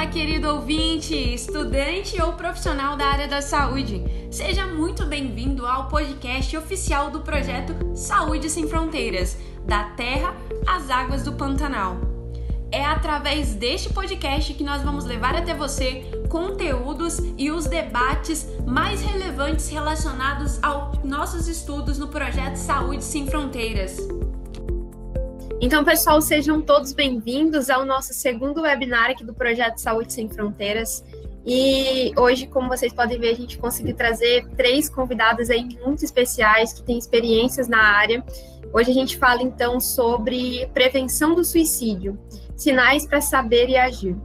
[0.00, 4.02] Olá, querido ouvinte, estudante ou profissional da área da saúde.
[4.30, 9.36] Seja muito bem-vindo ao podcast oficial do projeto Saúde Sem Fronteiras,
[9.66, 10.34] da Terra
[10.66, 11.98] às Águas do Pantanal.
[12.72, 19.02] É através deste podcast que nós vamos levar até você conteúdos e os debates mais
[19.02, 23.98] relevantes relacionados aos nossos estudos no projeto Saúde Sem Fronteiras.
[25.62, 31.04] Então, pessoal, sejam todos bem-vindos ao nosso segundo webinar aqui do Projeto Saúde Sem Fronteiras.
[31.44, 36.72] E hoje, como vocês podem ver, a gente conseguiu trazer três convidadas aí muito especiais
[36.72, 38.24] que têm experiências na área.
[38.72, 42.18] Hoje a gente fala então sobre prevenção do suicídio,
[42.56, 44.16] sinais para saber e agir.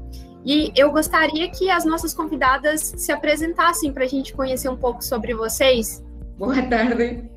[0.45, 5.03] E eu gostaria que as nossas convidadas se apresentassem para a gente conhecer um pouco
[5.03, 6.01] sobre vocês.
[6.37, 7.29] Boa tarde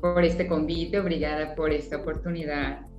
[0.00, 2.93] por este convite, obrigada por esta oportunidade.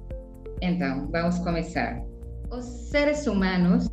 [0.61, 2.01] Então, vamos começar.
[2.49, 3.87] Os seres humanos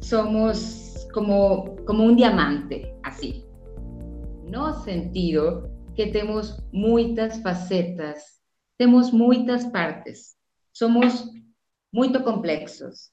[0.00, 3.44] somos como, como um diamante, assim.
[4.44, 8.40] No sentido que temos muitas facetas,
[8.78, 10.36] temos muitas partes,
[10.72, 11.30] somos
[11.92, 13.10] muito complexos.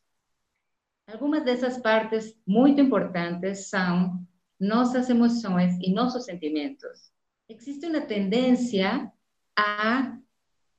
[1.12, 4.20] Algumas dessas partes muito importantes são
[4.60, 7.12] nossas emoções e nossos sentimentos.
[7.48, 9.12] Existe uma tendência
[9.58, 10.18] a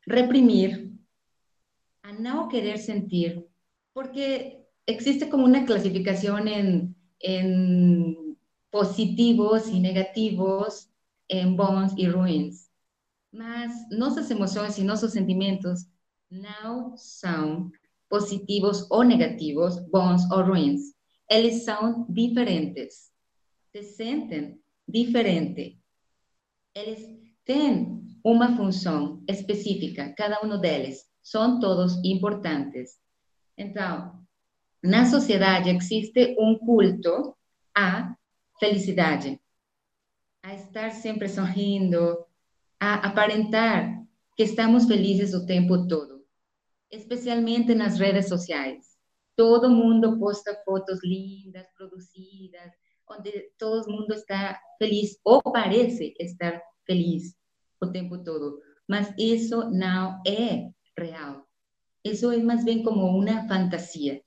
[0.08, 0.95] reprimir
[2.06, 3.44] a no querer sentir,
[3.92, 8.38] porque existe como una clasificación en, en
[8.70, 10.88] positivos y negativos,
[11.28, 12.70] en bons y ruins.
[13.32, 15.86] Mas nossas emoções e nossos sentimentos
[16.30, 17.72] não são
[18.08, 20.94] positivos ou negativos, bons ou ruins.
[21.28, 23.10] Eles são diferentes.
[23.72, 25.80] Se sentem diferente.
[26.72, 27.00] Eles
[27.44, 33.00] têm uma função específica, cada um deles son todos importantes.
[33.56, 34.12] Entonces,
[34.82, 37.36] en la sociedad existe un culto
[37.74, 38.16] a
[38.60, 39.20] felicidad,
[40.42, 42.28] a estar siempre sonriendo,
[42.78, 44.04] a aparentar
[44.36, 46.22] que estamos felices el tiempo todo,
[46.90, 48.96] especialmente en las redes sociales.
[49.34, 52.72] Todo mundo posta fotos lindas, producidas,
[53.08, 57.36] donde todo el mundo está feliz o parece estar feliz
[57.80, 58.60] el tiempo todo.
[58.86, 61.44] Mas eso no es real.
[62.02, 64.20] Eso es más bien como una fantasía,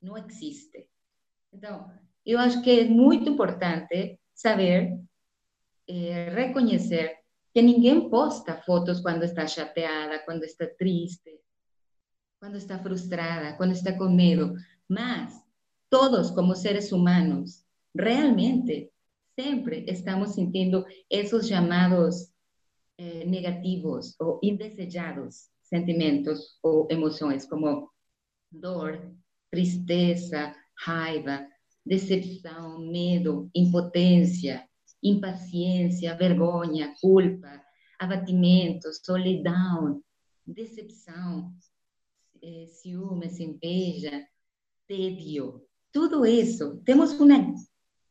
[0.00, 0.88] no existe.
[1.52, 4.98] Entonces, yo acho que es muy importante saber,
[5.86, 7.18] eh, reconocer
[7.52, 11.40] que ninguém posta fotos cuando está chateada, cuando está triste,
[12.38, 14.54] cuando está frustrada, cuando está con miedo.
[14.88, 15.44] Mas
[15.88, 17.64] todos como seres humanos,
[17.94, 18.92] realmente,
[19.36, 22.32] siempre estamos sintiendo esos llamados
[22.98, 27.90] eh, negativos o indesejados sentimentos ou emoções como
[28.50, 29.12] dor,
[29.50, 31.46] tristeza, raiva,
[31.84, 34.66] decepção, medo, impotência,
[35.02, 37.62] impaciência, vergonha, culpa,
[37.98, 40.02] abatimento, solidão,
[40.46, 41.52] decepção,
[42.42, 44.26] eh, ciúmes, inveja,
[44.86, 45.66] tédio.
[45.92, 47.54] Tudo isso, temos uma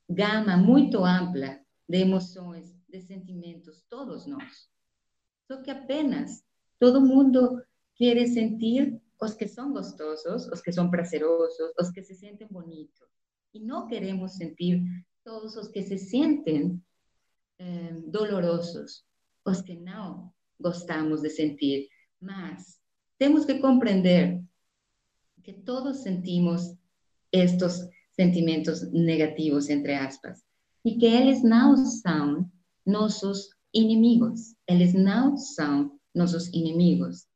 [0.09, 4.69] gama muito ampla de emoções, de sentimentos, todos nós.
[5.47, 6.43] Só que apenas
[6.83, 7.63] todo mundo
[7.95, 13.07] quiere sentir los que son gostosos, los que son prazerosos, los que se sienten bonitos.
[13.53, 14.81] Y no queremos sentir
[15.23, 16.83] todos los que se sienten
[17.57, 19.07] eh, dolorosos,
[19.45, 21.87] los que no gostamos de sentir.
[22.19, 22.81] Más,
[23.17, 24.41] tenemos que comprender
[25.41, 26.73] que todos sentimos
[27.31, 30.43] estos sentimientos negativos, entre aspas,
[30.83, 32.51] y que ellos no son
[32.83, 37.27] nuestros inimigos, ellos no son nossos inimigos.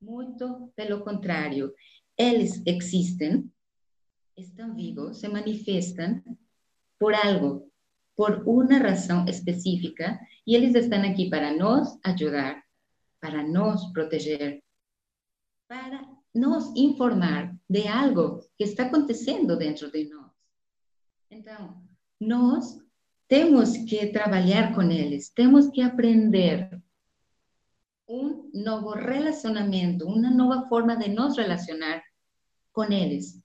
[0.00, 1.72] Muito pelo contrário,
[2.16, 3.50] eles existem,
[4.36, 6.22] estão vivos, se manifestam
[6.98, 7.70] por algo,
[8.16, 12.62] por uma razão específica, e eles estão aqui para nos ajudar,
[13.20, 14.62] para nos proteger,
[15.68, 16.04] para
[16.34, 20.30] nos informar de algo que está acontecendo dentro de nós.
[21.30, 21.82] Então,
[22.20, 22.78] nós
[23.28, 26.81] temos que trabalhar com eles, temos que aprender
[28.12, 32.02] un nuevo relacionamiento, una nueva forma de nos relacionar
[32.70, 33.38] con ellos,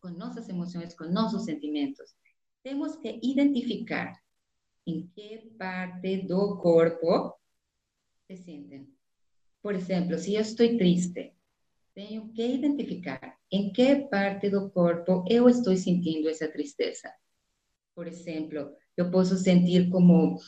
[0.00, 2.16] con nuestras emociones, con nuestros sentimientos.
[2.62, 4.16] Tenemos que identificar
[4.86, 7.38] en qué parte del cuerpo
[8.26, 8.96] se sienten.
[9.60, 11.36] Por ejemplo, si yo estoy triste,
[11.92, 17.14] tengo que identificar en qué parte del cuerpo yo estoy sintiendo esa tristeza.
[17.92, 20.40] Por ejemplo, yo puedo sentir como,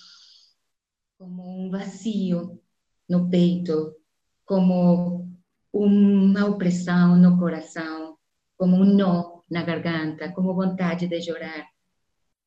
[1.18, 2.62] como un vacío
[3.08, 3.96] no peito,
[4.44, 5.28] como
[5.72, 8.16] uma opressão no coração,
[8.56, 11.66] como um nó na garganta, como vontade de chorar,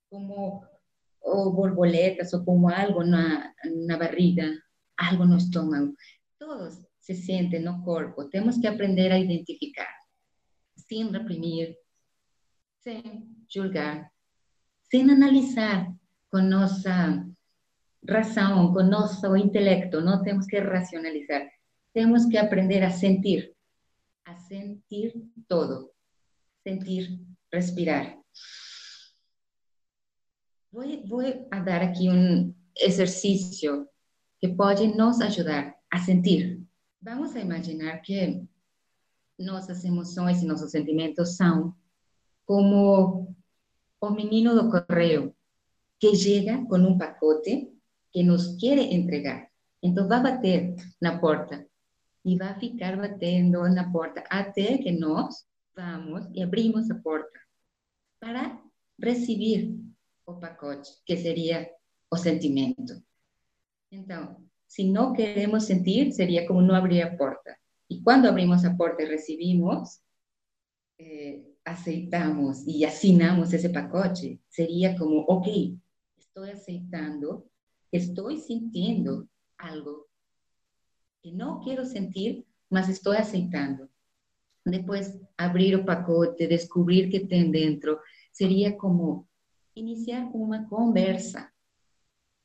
[0.09, 0.63] como
[1.21, 3.53] ou borboletas ou como algo na,
[3.87, 4.51] na barriga,
[4.97, 5.93] algo no estômago.
[6.37, 8.29] Todos se sentem no corpo.
[8.29, 9.93] Temos que aprender a identificar,
[10.75, 11.75] sem reprimir,
[12.79, 14.11] sem julgar,
[14.89, 15.93] sem analisar
[16.29, 17.25] com nossa
[18.07, 20.01] razão, com nosso intelecto.
[20.01, 21.49] Não temos que racionalizar.
[21.93, 23.53] Temos que aprender a sentir,
[24.25, 25.13] a sentir
[25.47, 25.91] todo,
[26.63, 27.19] sentir,
[27.51, 28.17] respirar.
[30.71, 31.21] Vou, vou
[31.65, 33.87] dar aqui um exercício
[34.39, 36.61] que pode nos ajudar a sentir.
[37.01, 38.41] Vamos a imaginar que
[39.37, 41.75] nossas emoções e nossos sentimentos são
[42.45, 43.35] como
[43.99, 45.35] o menino do correio
[45.99, 47.70] que chega com um pacote
[48.11, 49.49] que nos quer entregar.
[49.81, 51.65] Então vai bater na porta
[52.23, 57.39] e vai ficar batendo na porta até que nós vamos e abrimos a porta
[58.19, 58.61] para
[59.01, 59.75] receber
[60.25, 61.69] o pacote, que seria
[62.11, 63.01] o sentimento.
[63.91, 64.37] Então,
[64.67, 67.57] se não queremos sentir, seria como não abrir a porta.
[67.89, 69.99] E quando abrimos a porta e recebimos,
[70.99, 75.77] eh, aceitamos e assinamos esse pacote, seria como, ok,
[76.17, 77.45] estou aceitando,
[77.91, 80.07] estou sentindo algo
[81.21, 83.89] que não quero sentir, mas estou aceitando.
[84.65, 87.99] Depois, abrir o pacote, descobrir que tem dentro,
[88.31, 89.27] seria como
[89.75, 91.51] iniciar uma conversa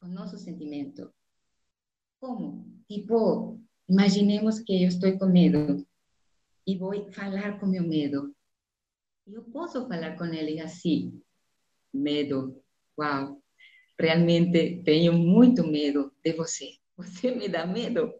[0.00, 1.12] com nosso sentimento.
[2.20, 2.66] Como?
[2.88, 5.86] Tipo, imaginemos que eu estou com medo
[6.66, 8.34] e vou falar com meu medo.
[9.26, 11.20] Eu posso falar com ele assim:
[11.92, 12.62] medo,
[12.98, 13.42] uau,
[13.98, 16.74] realmente tenho muito medo de você.
[16.96, 18.14] Você me dá medo.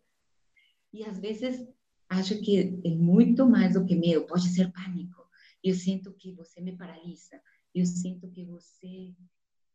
[0.93, 1.67] E às vezes
[2.09, 5.27] acho que é muito mais do que medo, pode ser pânico.
[5.63, 7.41] Eu sinto que você me paralisa
[7.77, 9.15] eu sinto que você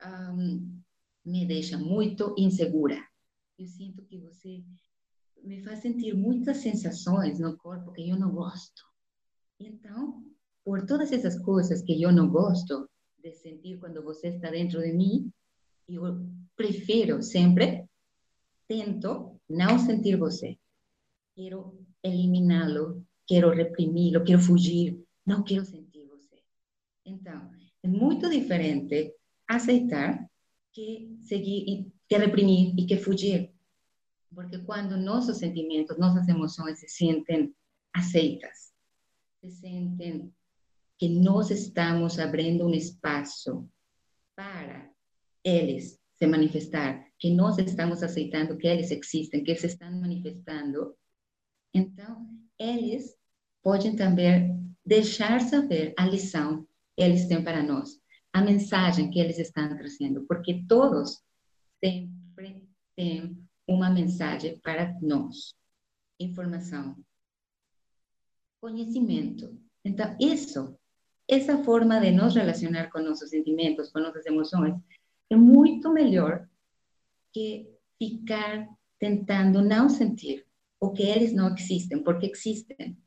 [0.04, 0.82] um,
[1.24, 2.98] me deixa muito insegura.
[3.60, 4.64] Eu sinto que você
[5.44, 8.82] me faz sentir muitas sensações no corpo que eu não gosto.
[9.60, 10.26] Então,
[10.66, 12.90] por todas essas coisas que eu não gosto
[13.22, 15.32] de sentir quando você está dentro de mim,
[15.96, 17.86] eu prefiro sempre,
[18.68, 20.58] tento não sentir você.
[21.36, 26.42] Quero eliminá-lo, quero reprimi-lo, quero fugir, não quero sentir você.
[27.06, 27.52] Então,
[27.84, 29.14] é muito diferente
[29.48, 30.30] aceitar
[30.72, 33.52] que seguir, que reprimir e que fugir.
[34.34, 37.54] Porque quando nossos sentimentos, nossas emoções se sentem
[37.94, 38.72] aceitas,
[39.42, 40.34] se sentem
[40.98, 43.68] que nós estamos abrindo um espaço
[44.36, 44.91] para
[45.44, 50.96] eles se manifestar, que nós estamos aceitando que eles existem, que se estão manifestando,
[51.74, 52.28] então
[52.60, 53.16] eles
[53.64, 56.68] podem também deixar saber a lição
[56.98, 58.00] eles têm para nós,
[58.34, 61.22] a mensagem que eles estão trazendo, porque todos
[61.84, 63.38] sempre têm
[63.68, 65.56] uma mensagem para nós.
[66.20, 66.96] Informação,
[68.60, 69.58] conhecimento.
[69.84, 70.78] Então, isso,
[71.28, 74.76] essa forma de nos relacionar com nossos sentimentos, com nossas emoções,
[75.32, 76.48] é muito melhor
[77.34, 78.68] que ficar
[79.00, 80.46] tentando não sentir
[80.80, 82.98] o que eles não existem, porque existem.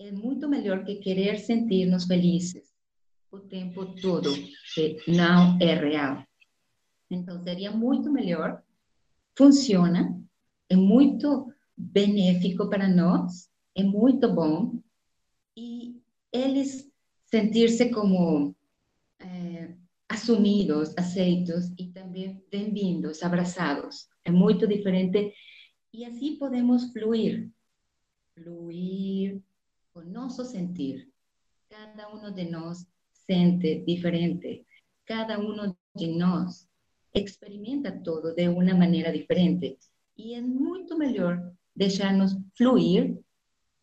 [0.00, 2.72] É muito melhor que querer sentir-nos felizes,
[3.30, 4.32] o tempo todo,
[4.74, 6.24] que não é real.
[7.10, 8.62] Então, seria muito melhor,
[9.36, 10.18] funciona,
[10.70, 14.80] é muito benéfico para nós, é muito bom,
[15.56, 16.00] e
[16.32, 16.90] eles
[17.26, 18.54] sentir-se como
[20.08, 24.08] assumidos, aceitos e também bem-vindos, abraçados.
[24.24, 25.34] É muito diferente
[25.92, 27.50] e assim podemos fluir,
[28.34, 29.42] fluir
[29.92, 31.08] com nosso sentir.
[31.68, 34.64] Cada um de nós sente diferente.
[35.04, 36.66] Cada uno de nós
[37.14, 39.78] experimenta todo de uma maneira diferente.
[40.16, 43.18] E é muito melhor deixar-nos fluir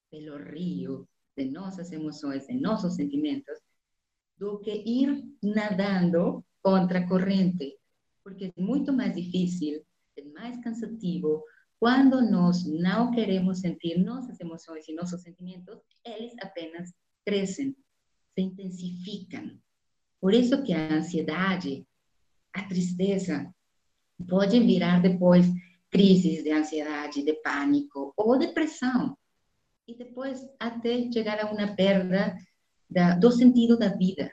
[0.09, 3.59] pelo rio de nossas emoções, de nossos sentimentos,
[4.37, 7.77] do que ir nadando contra a corrente,
[8.23, 9.85] porque é muito mais difícil,
[10.17, 11.43] é mais cansativo.
[11.79, 16.93] Quando nós não queremos sentir nossas emoções e nossos sentimentos, eles apenas
[17.25, 17.75] crescem
[18.35, 19.57] se intensificam.
[20.19, 21.87] Por isso que a ansiedade,
[22.53, 23.49] a tristeza,
[24.27, 25.45] pode virar depois
[25.89, 29.17] crises de ansiedade, de pânico ou depressão.
[29.87, 32.35] E depois até chegar a uma perda
[32.89, 34.31] da, do sentido da vida.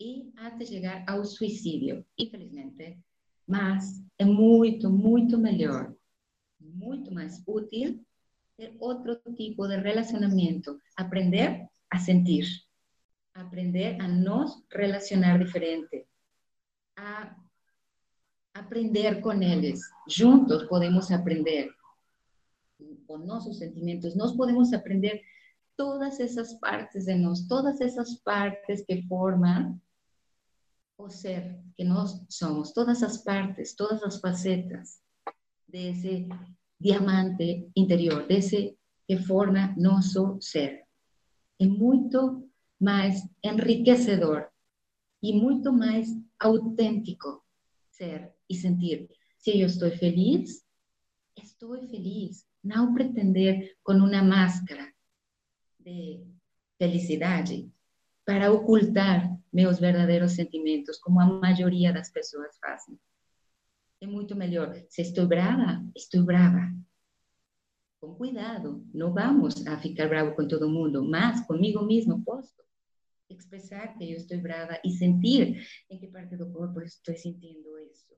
[0.00, 2.98] E até chegar ao suicídio, infelizmente.
[3.46, 5.94] Mas é muito, muito melhor,
[6.60, 8.04] muito mais útil
[8.56, 12.44] ter outro tipo de relacionamento, aprender a sentir
[13.38, 16.06] aprender a nos relacionar diferente,
[16.96, 17.36] a
[18.54, 19.80] aprender con ellos.
[20.06, 21.70] Juntos podemos aprender
[23.06, 25.22] con nuestros sentimientos, nos podemos aprender
[25.78, 29.80] todas esas partes de nos, todas esas partes que forman
[30.98, 35.00] o ser que nós somos, todas as partes, todas as facetas
[35.68, 36.28] desse
[36.80, 40.82] diamante interior, desse que forma nosso ser.
[41.60, 44.48] É muito mais enriquecedor
[45.22, 46.08] e muito mais
[46.40, 47.44] autêntico
[47.92, 49.08] ser e sentir.
[49.38, 50.64] Se eu estou feliz,
[51.36, 52.44] estou feliz.
[52.64, 54.92] Não pretender com uma máscara
[55.88, 56.26] de
[56.78, 57.70] felicidade
[58.24, 62.98] para ocultar meus verdadeiros sentimentos, como a maioria das pessoas fazem.
[64.00, 64.74] É muito melhor.
[64.88, 66.70] Se estou brava, estou brava.
[68.00, 72.54] Com cuidado, não vamos a ficar bravo com todo mundo, mas comigo mesmo posso
[73.28, 78.14] expressar que eu estou brava e sentir em que parte do corpo estou sentindo isso.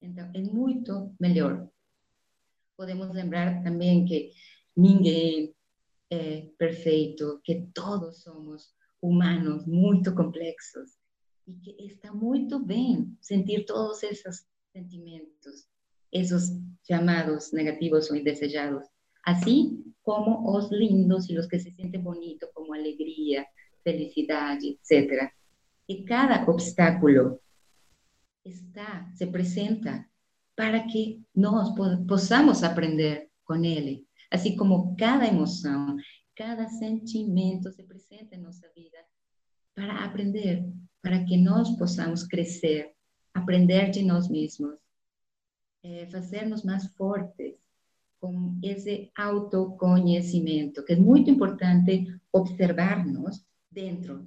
[0.00, 1.68] Então, é muito melhor.
[2.76, 4.32] Podemos lembrar também que
[4.74, 5.54] ninguém
[6.10, 10.98] é perfeito, que todos somos humanos muito complexos
[11.46, 15.68] e que está muito bem sentir todos esses sentimentos,
[16.12, 16.50] esses
[16.86, 18.86] chamados negativos ou indesejados,
[19.24, 23.46] assim como os lindos e os que se sentem bonitos, como alegria,
[23.84, 25.30] felicidade, etc.
[25.88, 27.40] E cada obstáculo
[28.44, 30.06] está, se apresenta
[30.56, 31.74] para que nós
[32.06, 35.96] possamos aprender com ele, assim como cada emoção,
[36.36, 38.98] cada sentimento se apresenta em nossa vida
[39.74, 40.64] para aprender,
[41.02, 42.92] para que nós possamos crescer,
[43.34, 44.78] aprender de nós mesmos,
[45.82, 47.56] é, fazer-nos mais fortes
[48.20, 54.26] com esse autoconhecimento, que é muito importante observar-nos dentro,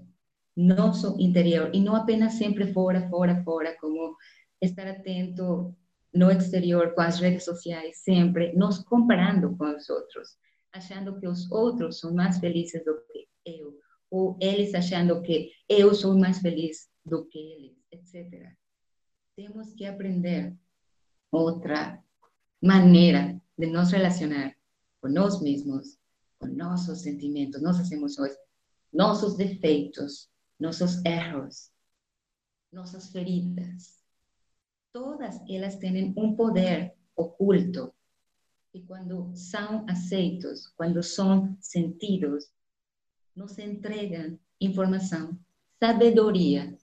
[0.55, 4.15] nosso interior, e não apenas sempre fora, fora, fora, como
[4.61, 5.75] estar atento
[6.13, 10.37] no exterior com as redes sociais, sempre nos comparando com os outros,
[10.71, 13.77] achando que os outros são mais felizes do que eu,
[14.11, 18.51] ou eles achando que eu sou mais feliz do que eles, etc.
[19.35, 20.55] Temos que aprender
[21.31, 22.01] outra
[22.61, 24.55] maneira de nos relacionar
[25.01, 25.97] com nós mesmos,
[26.39, 28.33] com nossos sentimentos, nossas emoções,
[28.91, 30.29] nossos defeitos,
[30.59, 31.71] nossos erros,
[32.71, 34.02] nossas feridas.
[34.93, 37.91] Todas elas têm um poder oculto.
[38.71, 42.45] E quando são aceitos, quando são sentidos,
[43.35, 45.35] nos entregam informação,
[45.79, 46.77] sabedoria.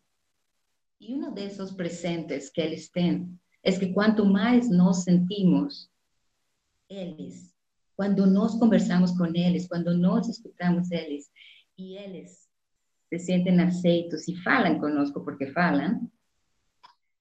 [1.01, 5.89] E um desses presentes que eles têm é que quanto mais nós sentimos
[6.89, 7.55] eles,
[7.97, 11.31] quando nós conversamos com eles, quando nós escutamos eles,
[11.79, 12.49] e eles
[13.09, 16.11] se sentem aceitos e falam conosco porque falam,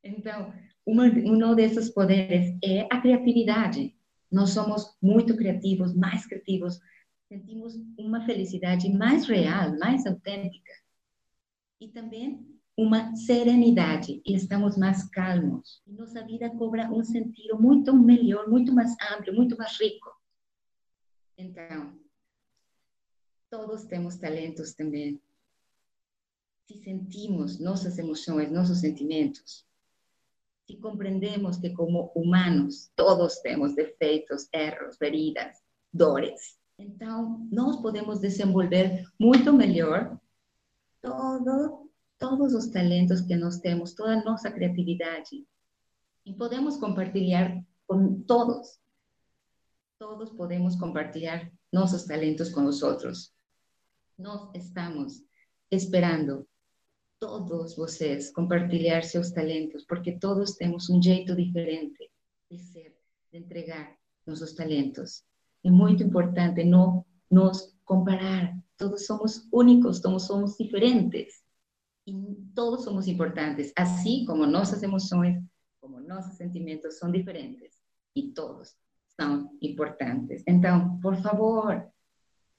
[0.03, 0.53] então,
[0.89, 3.95] uma, um desses poderes é a criatividade.
[4.31, 6.79] Nós somos muito criativos, mais criativos,
[7.27, 10.71] sentimos uma felicidade mais real, mais autêntica.
[11.79, 15.81] E também uma serenidade e estamos mais calmos.
[15.85, 20.09] Nossa vida cobra um sentido muito melhor, muito mais amplo, muito mais rico.
[21.37, 21.99] Então,
[23.49, 25.21] todos temos talentos também.
[26.67, 29.68] Se sentimos nossas emoções, nossos sentimentos,
[30.69, 35.57] se compreendemos que como humanos todos temos defeitos, erros, feridas,
[35.91, 40.15] dores, então nós podemos desenvolver muito melhor
[41.01, 45.43] todo, todos os talentos que nós temos, toda a nossa criatividade.
[46.23, 48.79] E podemos compartilhar com todos.
[49.97, 53.33] Todos podemos compartilhar nossos talentos com os outros.
[54.15, 55.23] Nós estamos
[55.71, 56.47] esperando
[57.19, 62.09] todos vocês compartilhar seus talentos, porque todos temos um jeito diferente
[62.49, 62.95] de ser,
[63.31, 63.95] de entregar
[64.25, 65.23] nossos talentos.
[65.63, 68.57] É muito importante não nos comparar.
[68.77, 71.43] Todos somos únicos, todos somos diferentes.
[72.07, 72.13] E
[72.55, 75.43] todos somos importantes, assim como nossas emoções,
[75.81, 77.77] como nossos sentimentos são diferentes.
[78.15, 78.75] E todos
[79.19, 80.41] são importantes.
[80.47, 81.85] Então, por favor,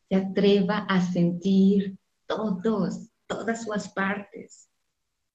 [0.06, 4.68] se atreva a sentir todos, todas suas partes,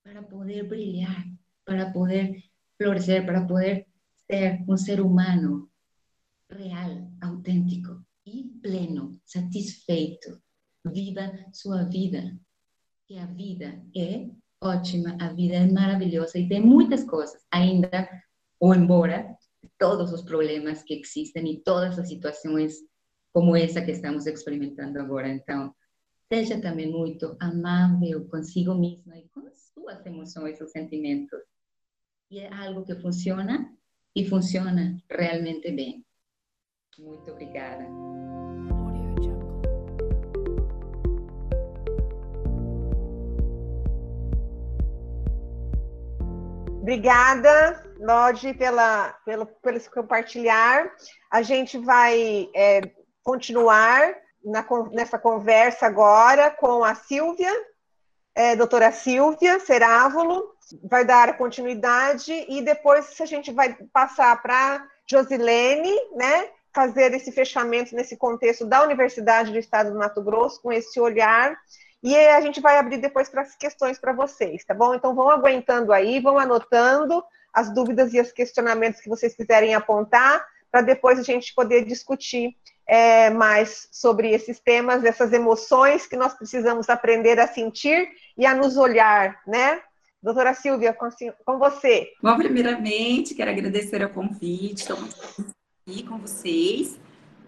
[0.03, 1.25] para poder brilhar,
[1.65, 2.43] para poder
[2.77, 3.87] florescer, para poder
[4.29, 5.71] ser um ser humano
[6.51, 10.41] real, autêntico e pleno, satisfeito.
[10.85, 12.37] Viva sua vida,
[13.07, 14.29] que a vida é
[14.61, 18.07] ótima, a vida é maravilhosa e tem muitas coisas ainda,
[18.59, 19.35] ou embora
[19.79, 22.75] todos os problemas que existem e todas as situações
[23.33, 25.29] como essa que estamos experimentando agora.
[25.29, 25.73] Então,
[26.31, 31.39] seja também muito amável consigo mesma e com as suas emoções e sentimentos.
[32.31, 33.71] E é algo que funciona
[34.15, 36.05] e funciona realmente bem.
[36.97, 37.85] Muito obrigada.
[46.81, 50.95] Obrigada, Lodi, pela, pelo, pelo compartilhar.
[51.31, 52.81] A gente vai é,
[53.23, 57.51] continuar na, nessa conversa agora com a Silvia,
[58.35, 65.93] é, doutora Silvia Cerávulo, vai dar continuidade e depois a gente vai passar para Josilene,
[66.15, 70.99] né, fazer esse fechamento nesse contexto da Universidade do Estado do Mato Grosso, com esse
[70.99, 71.57] olhar,
[72.03, 74.93] e a gente vai abrir depois para as questões para vocês, tá bom?
[74.93, 77.23] Então vão aguentando aí, vão anotando
[77.53, 82.55] as dúvidas e os questionamentos que vocês quiserem apontar, para depois a gente poder discutir
[82.87, 88.53] é, mais sobre esses temas, essas emoções que nós precisamos aprender a sentir e a
[88.53, 89.81] nos olhar, né?
[90.21, 91.07] Doutora Silvia, com,
[91.45, 92.11] com você.
[92.21, 95.15] Bom, primeiramente, quero agradecer o convite, estou muito
[95.87, 96.99] aqui com vocês.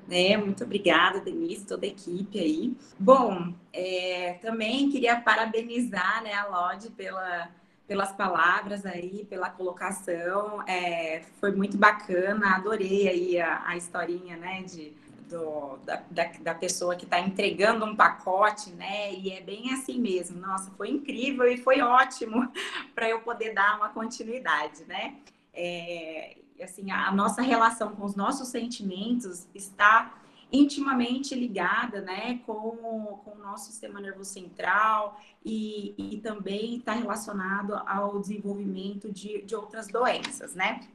[0.07, 0.37] Né?
[0.37, 2.77] Muito obrigada, Denise, toda a equipe aí.
[2.97, 7.49] Bom, é, também queria parabenizar né, a Lodi pela,
[7.87, 10.61] pelas palavras aí, pela colocação.
[10.67, 14.93] É, foi muito bacana, adorei aí a, a historinha, né, de
[15.29, 19.13] do, da, da, da, pessoa que está entregando um pacote, né?
[19.13, 20.39] E é bem assim mesmo.
[20.39, 22.51] Nossa, foi incrível e foi ótimo
[22.95, 25.15] para eu poder dar uma continuidade, né?
[25.53, 30.13] É, assim, a, a nossa relação com os nossos sentimentos está
[30.51, 37.75] intimamente ligada né, com, com o nosso sistema nervoso central e, e também está relacionado
[37.85, 40.87] ao desenvolvimento de, de outras doenças, né?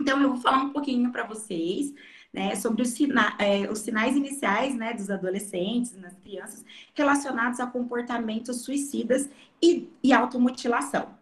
[0.00, 1.94] Então, eu vou falar um pouquinho para vocês
[2.34, 7.66] né, sobre os, sina é, os, sinais iniciais né, dos adolescentes, nas crianças, relacionados a
[7.66, 9.30] comportamentos suicidas
[9.62, 11.14] e, e automutilação.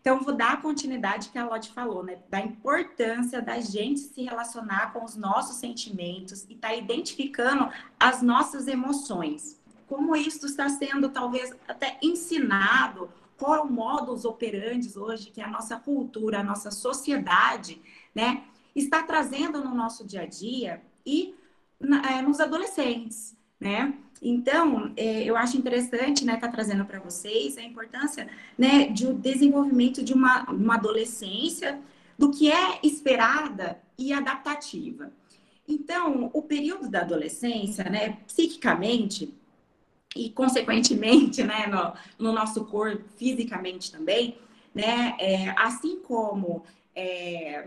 [0.00, 2.18] Então, vou dar a continuidade que a Lodi falou, né?
[2.28, 8.20] Da importância da gente se relacionar com os nossos sentimentos e estar tá identificando as
[8.20, 9.60] nossas emoções.
[9.86, 15.46] Como isso está sendo, talvez, até ensinado, qual é o modus operandi hoje que a
[15.46, 17.80] nossa cultura, a nossa sociedade,
[18.12, 18.42] né?
[18.74, 21.34] Está trazendo no nosso dia a dia e
[22.08, 23.94] é, nos adolescentes, né?
[24.24, 29.12] Então, é, eu acho interessante, né, estar tá trazendo para vocês a importância, né, de
[29.14, 31.80] desenvolvimento de uma, uma adolescência,
[32.16, 35.12] do que é esperada e adaptativa.
[35.66, 39.34] Então, o período da adolescência, né, psiquicamente
[40.14, 41.92] e consequentemente, né, no,
[42.26, 44.38] no nosso corpo, fisicamente também,
[44.72, 46.62] né, é, assim como
[46.94, 47.66] é,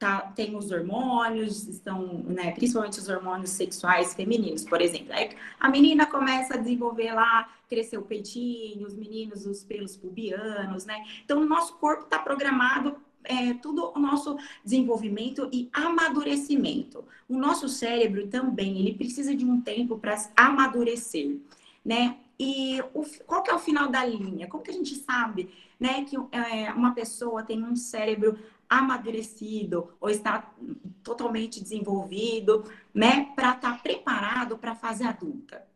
[0.00, 5.12] tá, tem os hormônios, estão, né, principalmente os hormônios sexuais femininos, por exemplo.
[5.12, 10.86] Aí a menina começa a desenvolver lá, crescer o peitinho, os meninos, os pelos pubianos,
[10.86, 11.04] né?
[11.22, 17.04] Então, o nosso corpo está programado é, tudo o nosso desenvolvimento e amadurecimento.
[17.28, 21.36] O nosso cérebro também, ele precisa de um tempo para amadurecer,
[21.84, 22.16] né?
[22.38, 24.48] E o, qual que é o final da linha?
[24.48, 28.38] Como que a gente sabe, né, que é, uma pessoa tem um cérebro
[28.70, 30.48] amadurecido ou está
[31.02, 35.66] totalmente desenvolvido, né, para estar tá preparado para a fase adulta.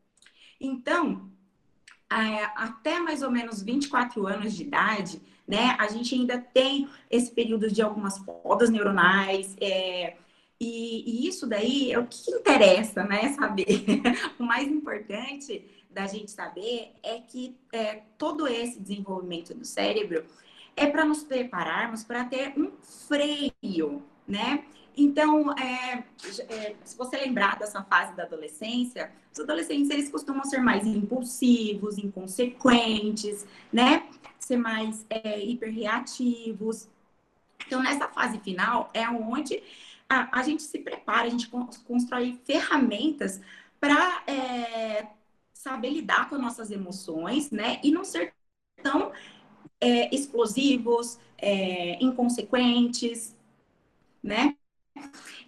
[0.61, 1.29] Então,
[2.09, 7.33] é, até mais ou menos 24 anos de idade, né, a gente ainda tem esse
[7.33, 10.17] período de algumas podas neuronais, é,
[10.61, 13.67] e, e, isso daí é o que interessa, né, saber.
[14.39, 20.25] o mais importante da gente saber é que é, todo esse desenvolvimento do cérebro
[20.77, 24.65] é para nos prepararmos para ter um freio, né?
[24.97, 26.05] Então, é,
[26.49, 31.99] é, se você lembrar dessa fase da adolescência, os adolescentes eles costumam ser mais impulsivos,
[31.99, 34.09] inconsequentes, né?
[34.39, 36.89] Ser mais é, hiperreativos.
[37.67, 39.63] Então, nessa fase final é onde
[40.09, 41.51] a, a gente se prepara, a gente
[41.85, 43.41] constrói ferramentas
[43.81, 45.09] para é,
[45.53, 47.81] saber lidar com nossas emoções, né?
[47.83, 48.33] E não ser
[48.83, 49.13] tão
[49.81, 53.37] é, explosivos, é, inconsequentes,
[54.23, 54.57] né?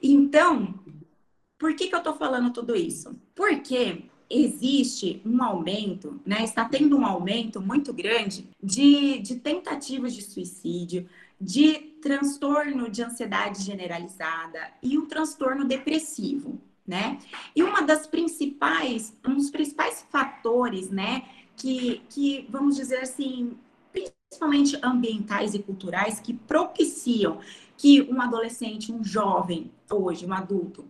[0.02, 0.74] Então,
[1.59, 3.14] por que, que eu estou falando tudo isso?
[3.35, 6.42] Porque existe um aumento, né?
[6.42, 11.09] Está tendo um aumento muito grande de, de tentativas de suicídio,
[11.40, 17.18] de transtorno de ansiedade generalizada e o transtorno depressivo, né?
[17.55, 21.24] E uma das principais, um dos principais fatores, né,
[21.57, 23.57] que, que vamos dizer assim,
[23.96, 27.40] principalmente ambientais e culturais, que propiciam
[27.76, 30.87] que um adolescente, um jovem, hoje, um adulto,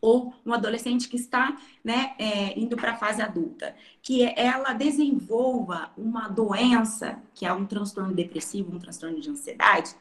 [0.00, 5.90] ou um adolescente que está né, é, indo para a fase adulta, que ela desenvolva
[5.96, 9.96] uma doença, que é um transtorno depressivo, um transtorno de ansiedade,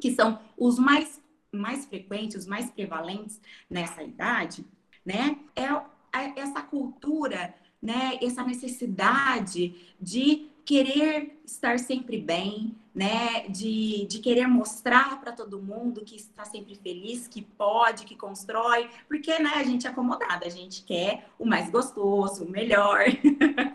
[0.00, 1.20] que são os mais,
[1.52, 4.66] mais frequentes, os mais prevalentes nessa idade,
[5.06, 5.38] né?
[5.54, 5.68] É
[6.36, 8.18] essa cultura, né?
[8.20, 13.48] Essa necessidade de querer estar sempre bem, né?
[13.48, 18.88] De, de querer mostrar para todo mundo que está sempre feliz, que pode, que constrói,
[19.08, 23.04] porque né, a gente é acomodada, a gente quer o mais gostoso, o melhor.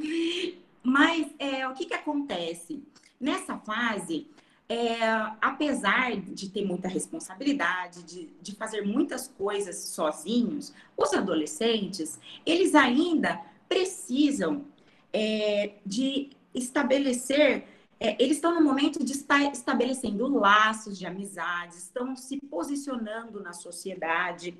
[0.82, 2.82] Mas é, o que, que acontece?
[3.19, 4.28] Nessa fase,
[4.69, 5.04] é,
[5.41, 13.41] apesar de ter muita responsabilidade, de, de fazer muitas coisas sozinhos, os adolescentes, eles ainda
[13.67, 14.65] precisam
[15.12, 17.66] é, de estabelecer,
[18.00, 23.54] é, eles estão no momento de estar estabelecendo laços de amizade, estão se posicionando na
[23.54, 24.58] sociedade,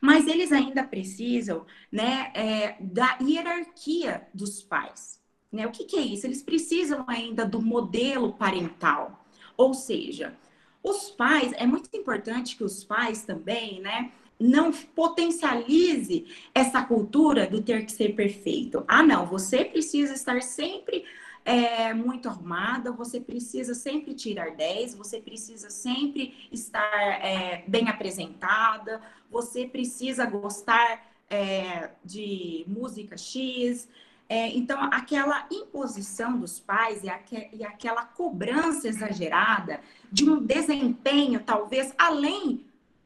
[0.00, 5.20] mas eles ainda precisam né, é, da hierarquia dos pais.
[5.50, 5.66] Né?
[5.66, 6.26] O que, que é isso?
[6.26, 9.24] Eles precisam ainda do modelo parental.
[9.56, 10.36] Ou seja,
[10.82, 14.12] os pais, é muito importante que os pais também, né?
[14.38, 18.84] Não potencialize essa cultura do ter que ser perfeito.
[18.88, 21.04] Ah, não, você precisa estar sempre
[21.44, 26.80] é, muito arrumada, você precisa sempre tirar 10, você precisa sempre estar
[27.22, 33.88] é, bem apresentada, você precisa gostar é, de música X.
[34.26, 41.42] É, então, aquela imposição dos pais e, aqu e aquela cobrança exagerada de um desempenho,
[41.44, 42.64] talvez, além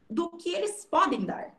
[0.09, 1.55] do que eles podem dar,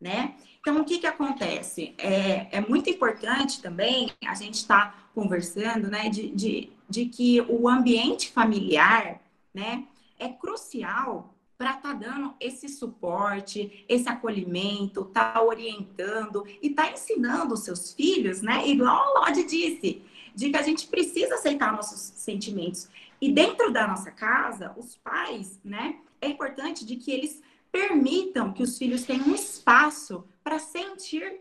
[0.00, 0.34] né?
[0.60, 1.94] Então, o que que acontece?
[1.96, 7.40] É, é muito importante também a gente estar tá conversando, né, de, de, de que
[7.42, 9.20] o ambiente familiar,
[9.54, 9.86] né,
[10.18, 17.54] é crucial para estar tá dando esse suporte, esse acolhimento, tá orientando e tá ensinando
[17.54, 18.66] os seus filhos, né?
[18.66, 20.02] Igual a Lodi disse,
[20.34, 22.88] de que a gente precisa aceitar nossos sentimentos.
[23.20, 25.98] E dentro da nossa casa, os pais, né?
[26.18, 31.40] É importante de que eles permitam que os filhos tenham um espaço para sentir.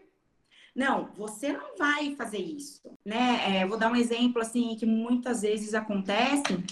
[0.76, 3.60] Não, você não vai fazer isso, né?
[3.60, 6.64] É, vou dar um exemplo assim que muitas vezes acontece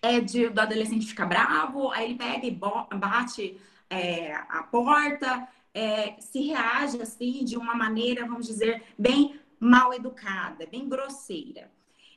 [0.00, 6.16] é de, do adolescente ficar bravo, aí ele pega e bate é, a porta, é,
[6.18, 11.70] se reage assim de uma maneira, vamos dizer, bem mal educada, bem grosseira.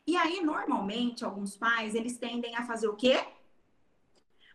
[0.07, 3.23] E aí, normalmente, alguns pais, eles tendem a fazer o quê?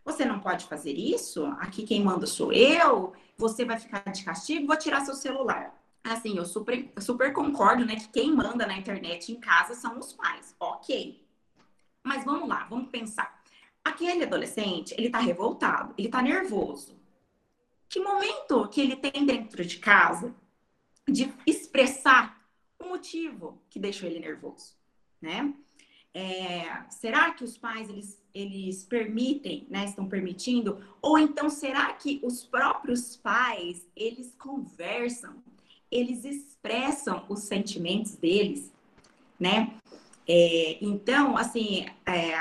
[0.03, 1.45] Você não pode fazer isso?
[1.59, 3.13] Aqui quem manda sou eu.
[3.37, 5.75] Você vai ficar de castigo, vou tirar seu celular.
[6.03, 10.13] Assim, eu super, super concordo, né, que quem manda na internet em casa são os
[10.13, 10.55] pais.
[10.59, 11.23] Ok.
[12.03, 13.41] Mas vamos lá, vamos pensar.
[13.83, 16.99] Aquele adolescente, ele tá revoltado, ele tá nervoso.
[17.87, 20.33] Que momento que ele tem dentro de casa
[21.07, 22.41] de expressar
[22.79, 24.75] o motivo que deixou ele nervoso,
[25.21, 25.53] né?
[26.13, 30.83] É, será que os pais eles, eles permitem, né, estão permitindo?
[31.01, 35.35] Ou então será que os próprios pais eles conversam,
[35.89, 38.71] eles expressam os sentimentos deles,
[39.39, 39.73] né?
[40.27, 42.35] É, então, assim, é,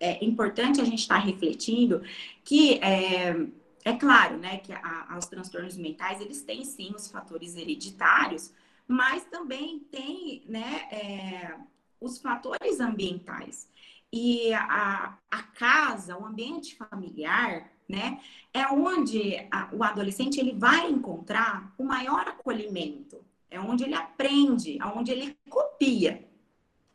[0.00, 2.02] é, importante a gente estar tá refletindo
[2.42, 3.36] que é,
[3.84, 8.52] é claro, né, que a, os transtornos mentais eles têm sim os fatores hereditários,
[8.88, 11.56] mas também tem, né, é,
[12.00, 13.68] os fatores ambientais.
[14.12, 18.20] E a, a casa, o ambiente familiar, né,
[18.52, 24.78] é onde a, o adolescente ele vai encontrar o maior acolhimento, é onde ele aprende,
[24.80, 26.24] é onde ele copia.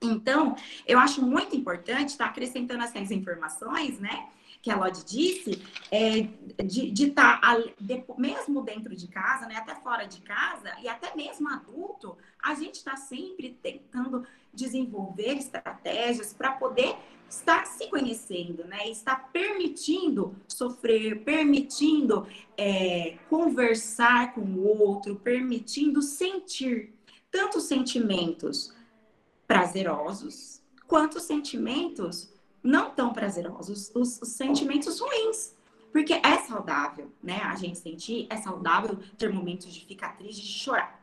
[0.02, 4.30] Então, eu acho muito importante estar acrescentando essas informações, né?
[4.62, 6.22] Que a Lodi disse, é,
[6.63, 7.58] de estar, tá,
[8.18, 12.76] mesmo dentro de casa, né, até fora de casa, e até mesmo adulto, a gente
[12.76, 16.96] está sempre tentando desenvolver estratégias para poder
[17.30, 18.89] estar se conhecendo, né?
[18.89, 26.94] Estar permitindo sofrer, permitindo é, conversar com o outro, permitindo sentir
[27.30, 28.74] tanto sentimentos
[29.48, 32.32] prazerosos quanto sentimentos
[32.63, 35.54] não tão prazerosos, os, os sentimentos ruins.
[35.91, 37.41] Porque é saudável, né?
[37.44, 41.02] A gente sentir, é saudável ter momentos de ficar triste, de chorar.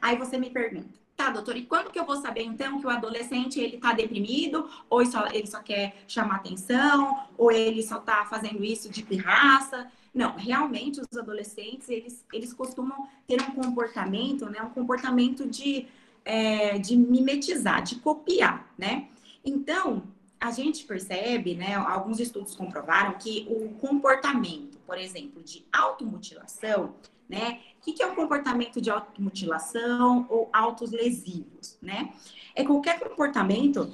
[0.00, 2.90] Aí você me pergunta, tá, doutor, e quando que eu vou saber então que o
[2.90, 8.24] adolescente ele tá deprimido, ou só, ele só quer chamar atenção, ou ele só tá
[8.30, 9.90] fazendo isso de pirraça?
[10.14, 15.88] Não, realmente os adolescentes, eles, eles costumam ter um comportamento, né, um comportamento de,
[16.24, 19.08] é, de mimetizar, de copiar, né?
[19.44, 20.04] Então,
[20.40, 26.94] a gente percebe, né, alguns estudos comprovaram que o comportamento, por exemplo, de automutilação,
[27.28, 27.60] né?
[27.78, 32.12] O que, que é um comportamento de automutilação ou autos lesivos, né?
[32.54, 33.90] É qualquer comportamento,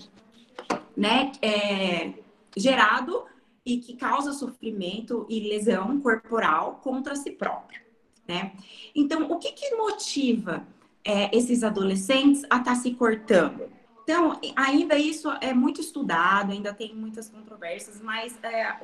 [0.97, 2.14] né, é,
[2.57, 3.25] gerado
[3.66, 7.81] e que causa sofrimento e lesão corporal contra si próprio,
[8.27, 8.53] né?
[8.94, 10.66] Então, o que, que motiva
[11.05, 13.68] é, esses adolescentes a estar tá se cortando?
[14.03, 18.77] Então, ainda isso é muito estudado, ainda tem muitas controvérsias, mas é,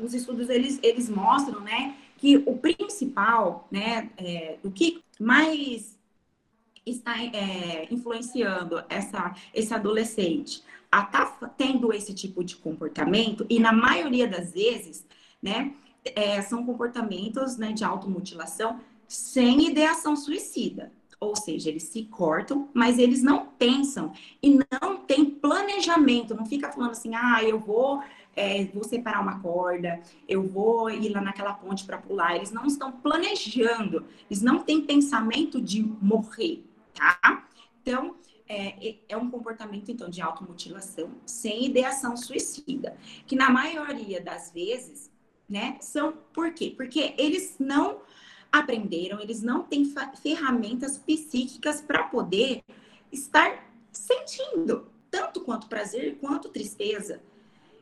[0.00, 5.96] os estudos eles, eles mostram, né, que o principal, né, é, o que mais
[6.84, 13.58] está é, influenciando essa, esse adolescente a estar tá tendo esse tipo de comportamento, e
[13.58, 15.06] na maioria das vezes,
[15.42, 20.92] né, é, são comportamentos né, de automutilação sem ideação suicida.
[21.20, 26.34] Ou seja, eles se cortam, mas eles não pensam e não tem planejamento.
[26.34, 28.00] Não fica falando assim, ah, eu vou,
[28.38, 32.36] é, vou separar uma corda, eu vou ir lá naquela ponte para pular.
[32.36, 36.62] Eles não estão planejando, eles não têm pensamento de morrer,
[36.94, 37.48] tá?
[37.82, 38.14] Então,
[38.48, 42.96] é, é um comportamento, então, de automutilação sem ideação suicida,
[43.26, 45.10] que na maioria das vezes,
[45.48, 46.72] né, são por quê?
[46.76, 48.02] Porque eles não
[48.52, 52.62] aprenderam, eles não têm ferramentas psíquicas para poder
[53.10, 57.20] estar sentindo tanto quanto prazer quanto tristeza.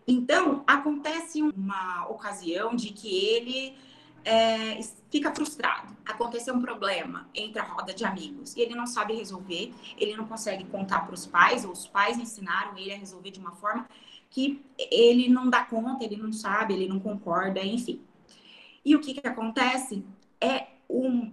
[0.06, 3.76] Então, acontece uma ocasião de que ele
[4.24, 5.96] é, fica frustrado.
[6.04, 10.26] Aconteceu um problema entre a roda de amigos e ele não sabe resolver, ele não
[10.26, 13.88] consegue contar para os pais, ou os pais ensinaram ele a resolver de uma forma
[14.30, 18.00] que ele não dá conta, ele não sabe, ele não concorda, enfim.
[18.84, 20.04] E o que, que acontece?
[20.40, 21.32] é um,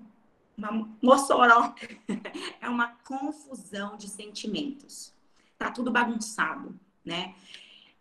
[0.57, 1.73] uma mossoró,
[2.61, 5.13] é uma confusão de sentimentos.
[5.57, 7.35] Tá tudo bagunçado, né?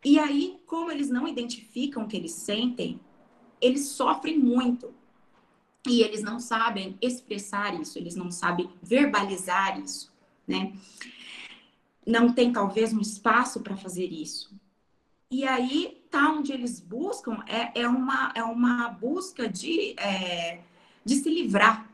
[0.05, 3.01] E aí, como eles não identificam o que eles sentem,
[3.61, 4.93] eles sofrem muito.
[5.87, 10.13] E eles não sabem expressar isso, eles não sabem verbalizar isso,
[10.47, 10.73] né?
[12.07, 14.55] Não tem talvez um espaço para fazer isso.
[15.31, 20.61] E aí tá onde eles buscam é, é, uma, é uma busca de é,
[21.05, 21.91] de se livrar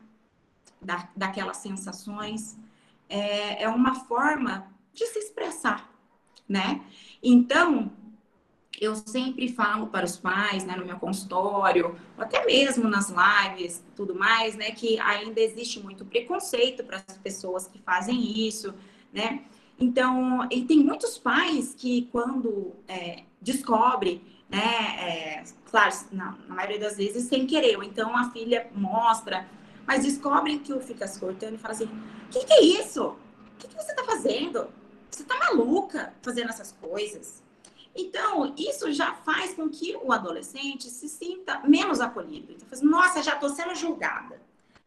[0.81, 2.57] da, daquelas sensações.
[3.07, 5.89] É, é uma forma de se expressar,
[6.47, 6.83] né?
[7.23, 7.91] Então,
[8.79, 14.15] eu sempre falo para os pais, né, no meu consultório, até mesmo nas lives, tudo
[14.15, 18.73] mais, né, que ainda existe muito preconceito para as pessoas que fazem isso,
[19.11, 19.43] né?
[19.79, 24.57] Então, e tem muitos pais que quando é, descobrem né?
[24.57, 27.77] É, claro, na, na, maioria das vezes sem querer.
[27.77, 29.47] Ou então a filha mostra,
[29.85, 33.05] mas descobrem que o fica se cortando e fala assim: o que, que, é isso?
[33.05, 33.15] O
[33.59, 34.67] que, que você está fazendo?
[35.09, 37.43] Você está maluca fazendo essas coisas?
[37.95, 42.53] Então, isso já faz com que o adolescente se sinta menos acolhido.
[42.53, 44.41] Então, assim, nossa, já estou sendo julgada,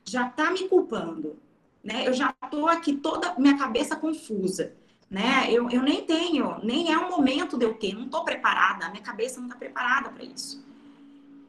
[0.04, 1.36] já está me culpando,
[1.82, 2.06] né?
[2.06, 4.74] Eu já estou aqui toda minha cabeça confusa
[5.12, 5.46] né?
[5.50, 8.90] Eu, eu nem tenho, nem é o momento de eu ter, não estou preparada, a
[8.90, 10.64] minha cabeça não está preparada para isso.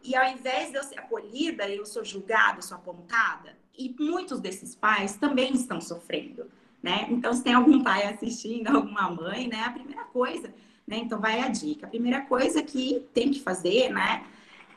[0.03, 3.57] E ao invés de eu ser acolhida, eu sou julgada, sou apontada.
[3.77, 7.07] E muitos desses pais também estão sofrendo, né?
[7.09, 9.61] Então, se tem algum pai assistindo, alguma mãe, né?
[9.63, 10.53] A primeira coisa,
[10.87, 10.97] né?
[10.97, 11.85] Então, vai a dica.
[11.85, 14.25] A primeira coisa que tem que fazer, né?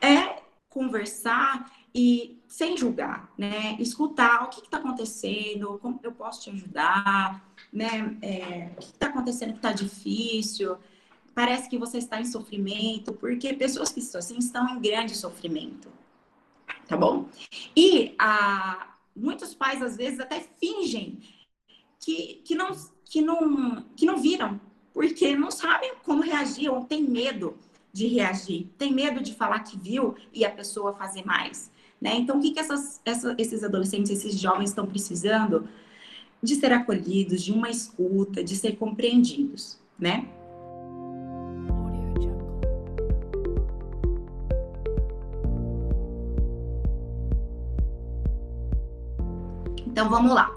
[0.01, 3.75] É conversar e sem julgar, né?
[3.79, 7.43] Escutar o que está acontecendo, como eu posso te ajudar,
[7.73, 8.17] né?
[8.21, 10.77] É, o que está acontecendo que está difícil?
[11.33, 15.91] Parece que você está em sofrimento, porque pessoas que estão assim estão em grande sofrimento,
[16.87, 17.27] tá bom?
[17.75, 21.19] E a, muitos pais às vezes até fingem
[21.99, 22.71] que, que, não,
[23.05, 24.59] que, não, que não viram,
[24.97, 27.55] porque não sabem como reagir ou tem medo
[27.93, 31.69] de reagir, tem medo de falar que viu e a pessoa fazer mais.
[32.01, 32.15] Né?
[32.15, 35.69] Então, o que, que essas, essa, esses adolescentes, esses jovens estão precisando?
[36.41, 40.27] de ser acolhidos, de uma escuta, de ser compreendidos, né?
[49.87, 50.55] Então vamos lá.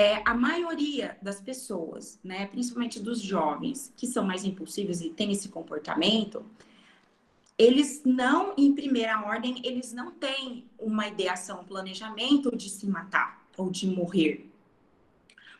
[0.00, 5.30] É, a maioria das pessoas, né, principalmente dos jovens, que são mais impulsivos e têm
[5.30, 6.42] esse comportamento,
[7.58, 13.46] eles não, em primeira ordem, eles não têm uma ideação, um planejamento de se matar
[13.58, 14.50] ou de morrer.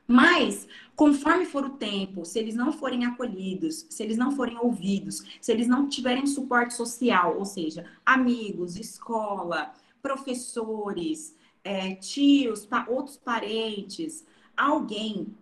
[0.07, 5.23] Mas, conforme for o tempo, se eles não forem acolhidos, se eles não forem ouvidos,
[5.39, 13.19] se eles não tiverem suporte social, ou seja, amigos, escola, professores, é, tios, pa outros
[13.19, 14.25] parentes,
[14.61, 15.35] alguém,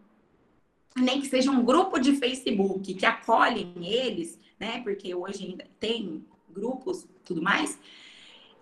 [0.96, 4.80] nem que seja um grupo de Facebook que acolhem eles, né?
[4.82, 7.78] Porque hoje ainda tem grupos, tudo mais.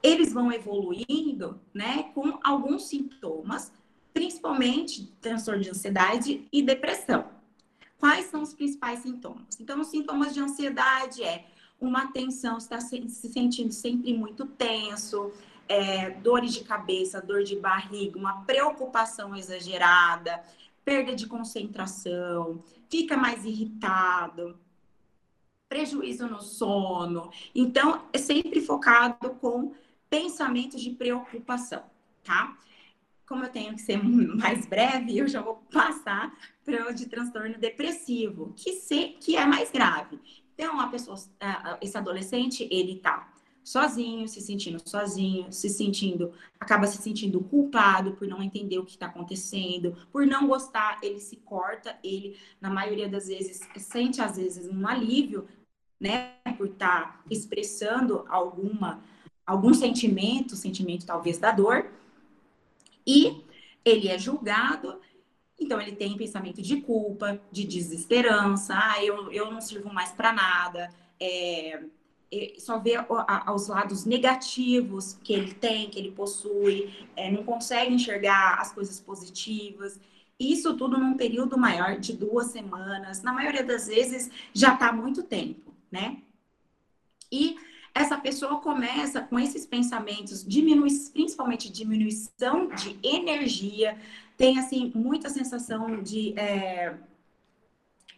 [0.03, 3.73] eles vão evoluindo, né, com alguns sintomas,
[4.13, 7.29] principalmente transtorno de ansiedade e depressão.
[7.99, 9.59] Quais são os principais sintomas?
[9.59, 11.47] Então, os sintomas de ansiedade é
[11.81, 15.33] uma tensão, está se sentindo sempre muito tenso,
[15.69, 20.43] é, dores de cabeça, dor de barriga, uma preocupação exagerada,
[20.85, 24.59] perda de concentração, fica mais irritado,
[25.69, 27.31] prejuízo no sono.
[27.55, 29.75] Então, é sempre focado com
[30.09, 31.83] pensamentos de preocupação,
[32.23, 32.57] tá?
[33.27, 36.33] Como eu tenho que ser mais breve, eu já vou passar
[36.65, 40.21] para o de transtorno depressivo, que, se, que é mais grave.
[40.55, 41.19] Então, a pessoa,
[41.83, 43.36] esse adolescente, ele tá
[43.67, 48.93] sozinho, se sentindo sozinho, se sentindo, acaba se sentindo culpado por não entender o que
[48.93, 54.37] está acontecendo, por não gostar, ele se corta, ele, na maioria das vezes, sente às
[54.37, 55.49] vezes um alívio,
[55.99, 59.03] né, por estar tá expressando alguma,
[59.45, 61.91] algum sentimento, sentimento talvez da dor,
[63.05, 63.45] e
[63.85, 65.01] ele é julgado,
[65.59, 70.33] então ele tem pensamento de culpa, de desesperança, ah, eu, eu não sirvo mais para
[70.33, 71.83] nada, é,
[72.59, 72.95] só vê
[73.55, 79.01] os lados negativos que ele tem, que ele possui, é, não consegue enxergar as coisas
[79.01, 80.01] positivas.
[80.39, 85.23] Isso tudo num período maior de duas semanas, na maioria das vezes já está muito
[85.23, 86.19] tempo, né?
[87.31, 87.57] E
[87.95, 93.99] essa pessoa começa com esses pensamentos, diminui, principalmente diminuição de energia,
[94.37, 96.95] tem assim muita sensação de é,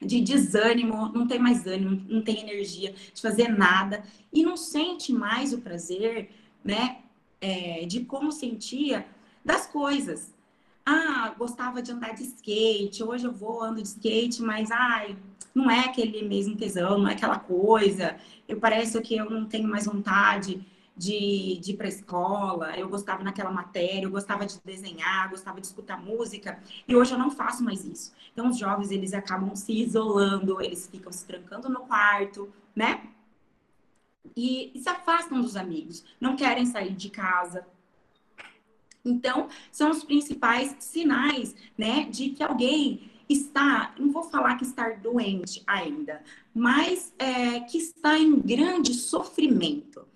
[0.01, 5.13] de desânimo, não tem mais ânimo, não tem energia de fazer nada e não sente
[5.13, 6.31] mais o prazer,
[6.65, 6.99] né,
[7.41, 9.07] é, de como sentia
[9.45, 10.35] das coisas.
[10.87, 15.17] Ah, gostava de andar de skate, hoje eu vou ando de skate, mas ai,
[15.55, 18.17] não é aquele mesmo tesão, não é aquela coisa.
[18.47, 20.65] Eu pareço que eu não tenho mais vontade
[20.99, 25.61] de, de ir para a escola, eu gostava naquela matéria, eu gostava de desenhar, gostava
[25.61, 28.13] de escutar música, e hoje eu não faço mais isso.
[28.33, 33.09] Então, os jovens, eles acabam se isolando, eles ficam se trancando no quarto, né?
[34.37, 37.67] E, e se afastam dos amigos, não querem sair de casa.
[39.05, 44.91] Então, são os principais sinais, né, de que alguém está, não vou falar que está
[44.91, 46.23] doente ainda,
[46.55, 50.07] mas é, que está em grande sofrimento.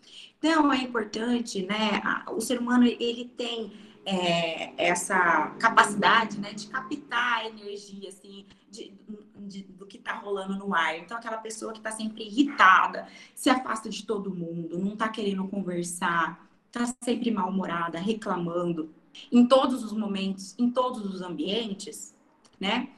[0.45, 2.03] Então, é importante, né?
[2.33, 3.73] O ser humano, ele tem
[4.05, 8.93] é, essa capacidade, né, de captar a energia, assim, de,
[9.37, 10.99] de, do que está rolando no ar.
[10.99, 15.47] Então, aquela pessoa que está sempre irritada, se afasta de todo mundo, não está querendo
[15.47, 18.93] conversar, está sempre mal-humorada, reclamando,
[19.31, 22.17] em todos os momentos, em todos os ambientes,
[22.59, 22.89] né?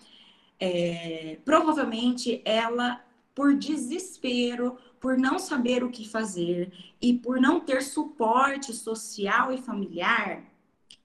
[0.59, 3.04] É, provavelmente ela,
[3.35, 9.59] por desespero, por não saber o que fazer e por não ter suporte social e
[9.59, 10.43] familiar,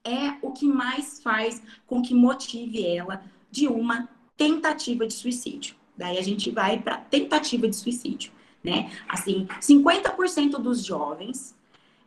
[0.06, 4.08] é o que mais faz com que motive ela de uma
[4.38, 5.76] tentativa de suicídio.
[5.98, 8.32] Daí a gente vai para tentativa de suicídio,
[8.64, 8.90] né?
[9.06, 11.54] Assim, 50% dos jovens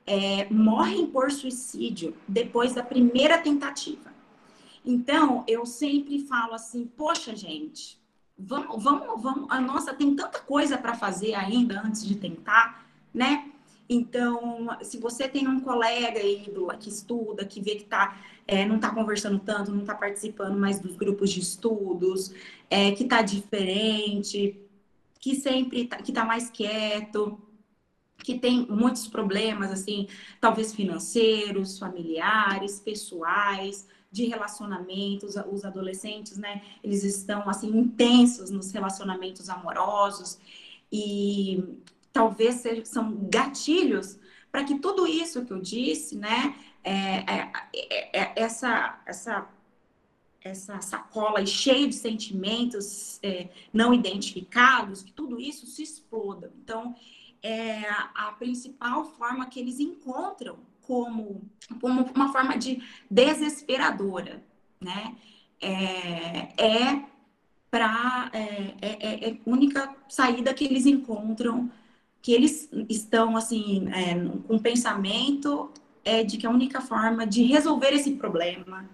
[0.06, 4.10] é, morrem por suicídio depois da primeira tentativa.
[4.82, 8.00] Então, eu sempre falo assim, poxa, gente,
[8.46, 9.46] vamos, vamos, vamos.
[9.50, 13.50] A nossa tem tanta coisa para fazer ainda antes de tentar, né?
[13.88, 18.64] Então, se você tem um colega aí do, que estuda, que vê que tá, é,
[18.64, 22.32] não está conversando tanto, não está participando mais dos grupos de estudos,
[22.70, 24.58] é, que está diferente,
[25.20, 27.38] que sempre tá, que está mais quieto,
[28.18, 30.08] que tem muitos problemas, assim,
[30.40, 39.48] talvez financeiros, familiares, pessoais, de relacionamentos, os adolescentes, né, eles estão assim intensos nos relacionamentos
[39.48, 40.38] amorosos
[40.92, 41.64] e
[42.12, 44.18] talvez sejam, são gatilhos
[44.50, 49.48] para que tudo isso que eu disse, né, é, é, é, é essa essa
[50.44, 56.52] essa sacola cheia de sentimentos é, não identificados, que tudo isso se exploda.
[56.64, 56.96] Então,
[57.40, 61.42] é a principal forma que eles encontram como,
[61.80, 64.42] como uma forma de desesperadora,
[64.80, 65.16] né?
[65.60, 67.04] É, é
[67.70, 71.70] para é, é, é, é, única saída que eles encontram,
[72.20, 74.14] que eles estão assim é,
[74.46, 75.70] com pensamento
[76.04, 78.84] é de que a única forma de resolver esse problema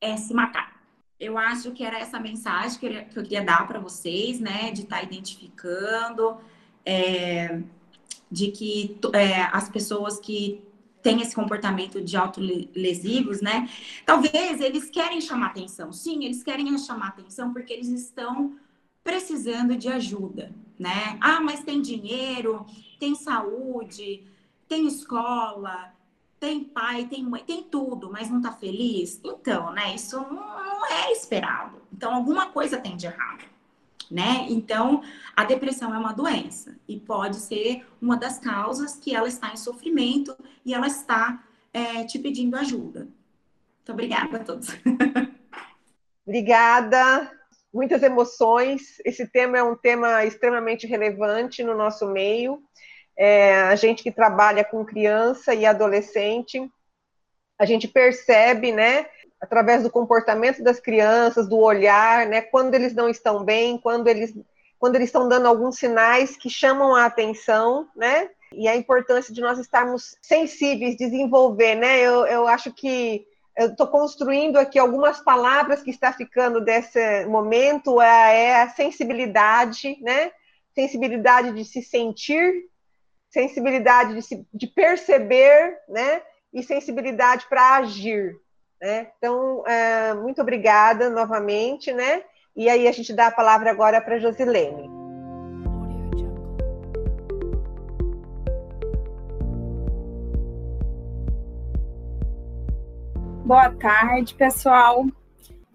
[0.00, 0.82] é se matar.
[1.18, 4.70] Eu acho que era essa mensagem que eu, que eu queria dar para vocês, né?
[4.72, 6.36] De estar tá identificando,
[6.84, 7.62] é,
[8.30, 10.60] de que é, as pessoas que
[11.04, 13.68] tem esse comportamento de autolesivos, né?
[14.06, 15.92] Talvez eles querem chamar atenção.
[15.92, 18.56] Sim, eles querem chamar atenção porque eles estão
[19.04, 21.18] precisando de ajuda, né?
[21.20, 22.64] Ah, mas tem dinheiro,
[22.98, 24.24] tem saúde,
[24.66, 25.92] tem escola,
[26.40, 29.20] tem pai, tem mãe, tem tudo, mas não tá feliz?
[29.22, 31.82] Então, né, isso não é esperado.
[31.92, 33.53] Então, alguma coisa tem de errado
[34.10, 34.46] né?
[34.48, 35.02] Então,
[35.34, 39.56] a depressão é uma doença e pode ser uma das causas que ela está em
[39.56, 41.42] sofrimento e ela está
[41.72, 43.00] é, te pedindo ajuda.
[43.00, 44.68] Muito obrigada a todos.
[46.26, 47.30] Obrigada.
[47.72, 48.98] Muitas emoções.
[49.04, 52.62] Esse tema é um tema extremamente relevante no nosso meio.
[53.16, 56.70] É, a gente que trabalha com criança e adolescente,
[57.58, 59.06] a gente percebe, né,
[59.40, 62.40] através do comportamento das crianças, do olhar, né?
[62.40, 64.34] Quando eles não estão bem, quando eles,
[64.78, 68.30] quando eles estão dando alguns sinais que chamam a atenção, né?
[68.52, 72.00] E a importância de nós estarmos sensíveis, desenvolver, né?
[72.00, 73.26] Eu, eu acho que
[73.56, 79.96] eu estou construindo aqui algumas palavras que está ficando desse momento é, é a sensibilidade,
[80.00, 80.32] né?
[80.74, 82.64] Sensibilidade de se sentir,
[83.30, 86.22] sensibilidade de, se, de perceber, né?
[86.52, 88.36] E sensibilidade para agir,
[88.84, 89.08] né?
[89.16, 92.22] Então, é, muito obrigada novamente, né?
[92.54, 94.90] E aí a gente dá a palavra agora para Josilene.
[103.46, 105.06] Boa tarde, pessoal.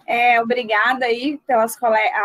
[0.06, 1.76] É, obrigada aí pelas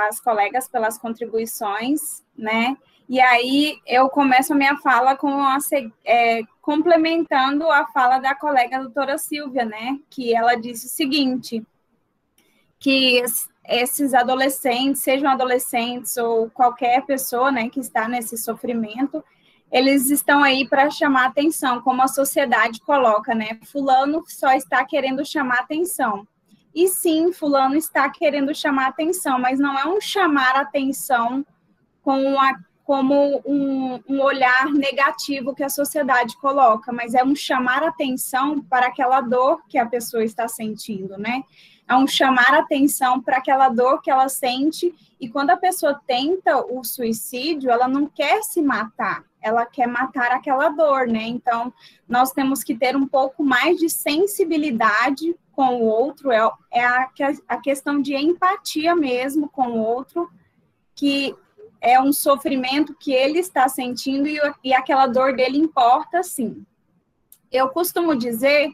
[0.09, 2.77] as colegas pelas contribuições, né?
[3.09, 5.59] E aí eu começo a minha fala com a,
[6.05, 9.99] é, complementando a fala da colega doutora Silvia, né?
[10.09, 11.63] Que ela disse o seguinte:
[12.79, 13.23] que
[13.67, 19.25] esses adolescentes, sejam adolescentes ou qualquer pessoa, né, que está nesse sofrimento,
[19.73, 23.59] eles estão aí para chamar atenção, como a sociedade coloca, né?
[23.65, 26.27] Fulano só está querendo chamar atenção.
[26.75, 31.45] E sim, fulano está querendo chamar atenção, mas não é um chamar atenção
[32.03, 32.53] com a
[32.85, 38.89] como um, um, olhar negativo que a sociedade coloca, mas é um chamar atenção para
[38.89, 41.43] aquela dor que a pessoa está sentindo, né?
[41.89, 46.59] É um chamar atenção para aquela dor que ela sente, e quando a pessoa tenta
[46.59, 51.23] o suicídio, ela não quer se matar, ela quer matar aquela dor, né?
[51.23, 51.73] Então,
[52.07, 57.09] nós temos que ter um pouco mais de sensibilidade com o outro, é, é a,
[57.49, 60.31] a questão de empatia mesmo com o outro,
[60.95, 61.35] que
[61.85, 66.65] é um sofrimento que ele está sentindo e, e aquela dor dele importa sim.
[67.53, 68.71] Eu costumo dizer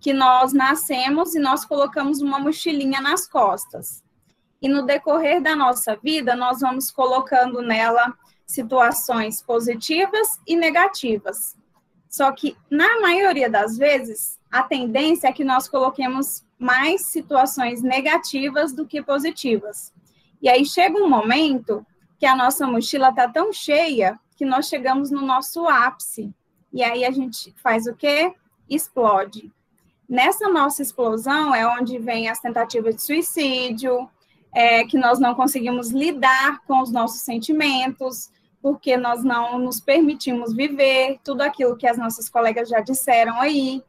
[0.00, 4.02] que nós nascemos e nós colocamos uma mochilinha nas costas.
[4.62, 8.14] E no decorrer da nossa vida, nós vamos colocando nela
[8.46, 11.54] situações positivas e negativas.
[12.08, 18.72] Só que, na maioria das vezes, a tendência é que nós coloquemos mais situações negativas
[18.72, 19.92] do que positivas.
[20.40, 21.84] E aí chega um momento
[22.18, 26.32] que a nossa mochila está tão cheia que nós chegamos no nosso ápice.
[26.72, 28.34] E aí a gente faz o quê?
[28.68, 29.52] Explode.
[30.08, 34.08] Nessa nossa explosão é onde vem as tentativas de suicídio,
[34.52, 40.54] é, que nós não conseguimos lidar com os nossos sentimentos, porque nós não nos permitimos
[40.54, 43.82] viver tudo aquilo que as nossas colegas já disseram aí.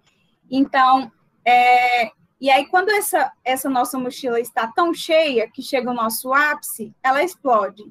[0.49, 1.11] Então,
[1.45, 6.33] é, e aí quando essa, essa nossa mochila está tão cheia que chega o nosso
[6.33, 7.83] ápice, ela explode.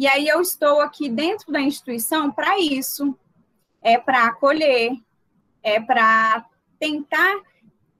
[0.00, 3.14] E aí eu estou aqui dentro da instituição para isso,
[3.82, 4.92] é para acolher,
[5.62, 6.42] é para
[6.78, 7.38] tentar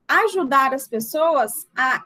[0.08, 2.02] ajudar as pessoas a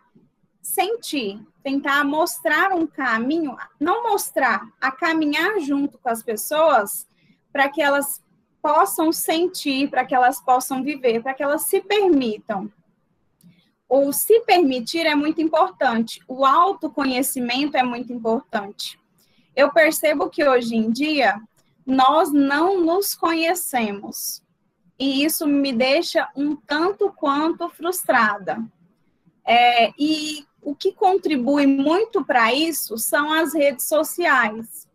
[0.61, 7.07] sentir, tentar mostrar um caminho, não mostrar, a caminhar junto com as pessoas
[7.53, 8.21] para que elas
[8.61, 12.69] possam sentir, para que elas possam viver, para que elas se permitam.
[13.89, 18.99] O se permitir é muito importante, o autoconhecimento é muito importante
[19.55, 21.41] eu percebo que hoje em dia
[21.87, 24.43] nós não nos conhecemos.
[24.99, 28.63] E isso me deixa um tanto quanto frustrada.
[29.45, 34.89] É, e o que contribui muito para isso são as redes sociais.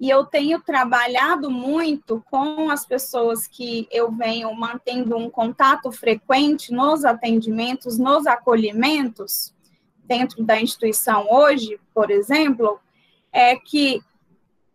[0.00, 6.72] E eu tenho trabalhado muito com as pessoas que eu venho mantendo um contato frequente
[6.72, 9.54] nos atendimentos, nos acolhimentos,
[10.02, 12.80] dentro da instituição hoje, por exemplo,
[13.32, 14.02] é que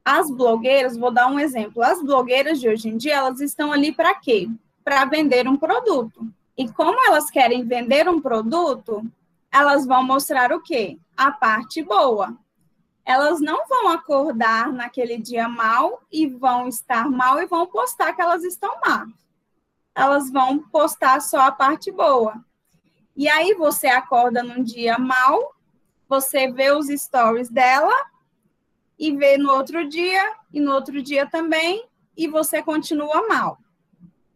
[0.03, 3.91] as blogueiras, vou dar um exemplo, as blogueiras de hoje em dia, elas estão ali
[3.91, 4.49] para quê?
[4.83, 6.25] Para vender um produto.
[6.57, 9.05] E como elas querem vender um produto,
[9.51, 10.97] elas vão mostrar o quê?
[11.15, 12.37] A parte boa.
[13.05, 18.21] Elas não vão acordar naquele dia mal e vão estar mal e vão postar que
[18.21, 19.05] elas estão mal.
[19.93, 22.35] Elas vão postar só a parte boa.
[23.15, 25.53] E aí você acorda num dia mal,
[26.07, 27.93] você vê os stories dela
[28.97, 31.85] e vê no outro dia, e no outro dia também,
[32.15, 33.59] e você continua mal.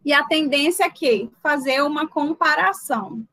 [0.05, 3.26] E a tendência é que fazer uma comparação.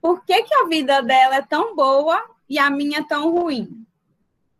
[0.00, 3.86] Por que, que a vida dela é tão boa e a minha é tão ruim?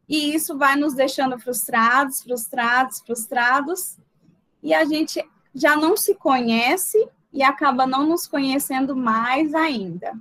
[0.08, 3.96] E isso vai nos deixando frustrados, frustrados, frustrados,
[4.62, 5.24] e a gente
[5.54, 10.12] já não se conhece e acaba não nos conhecendo mais ainda.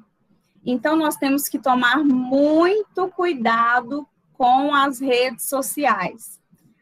[0.65, 4.07] Então, nós temos que tomar muito cuidado
[4.39, 6.39] com as redes sociais.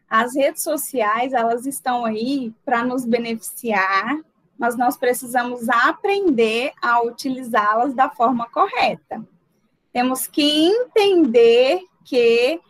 [0.08, 4.16] As redes sociais, elas estão aí para nos beneficiar,
[4.60, 9.28] mas nós precisamos aprender a utilizá-las da forma correta.
[9.92, 12.62] Temos que entender que